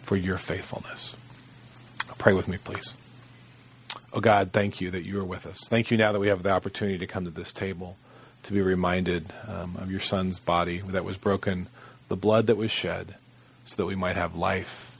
for 0.03 0.15
your 0.15 0.37
faithfulness. 0.37 1.15
Pray 2.17 2.31
with 2.31 2.47
me, 2.47 2.57
please. 2.57 2.93
Oh 4.13 4.21
God, 4.21 4.51
thank 4.53 4.79
you 4.79 4.91
that 4.91 5.05
you 5.05 5.19
are 5.19 5.25
with 5.25 5.45
us. 5.45 5.59
Thank 5.67 5.91
you 5.91 5.97
now 5.97 6.13
that 6.13 6.19
we 6.19 6.29
have 6.29 6.41
the 6.41 6.51
opportunity 6.51 6.99
to 6.99 7.07
come 7.07 7.25
to 7.25 7.31
this 7.31 7.51
table. 7.51 7.97
to 8.43 8.53
be 8.53 8.61
reminded 8.61 9.31
um, 9.47 9.77
of 9.79 9.89
your 9.89 9.99
Son's 9.99 10.37
body 10.37 10.79
that 10.89 11.05
was 11.05 11.17
broken, 11.17 11.67
the 12.09 12.15
blood 12.15 12.47
that 12.47 12.57
was 12.57 12.71
shed, 12.71 13.15
so 13.65 13.75
that 13.77 13.85
we 13.85 13.95
might 13.95 14.15
have 14.15 14.35
life 14.35 14.95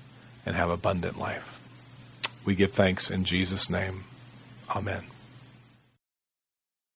and 0.46 0.56
have 0.56 0.70
abundant 0.70 1.18
life. 1.18 1.60
We 2.46 2.56
give 2.56 2.74
thanks 2.74 3.10
in 3.10 3.24
Jesus' 3.24 3.70
name. 3.70 4.04
Amen. 4.70 5.13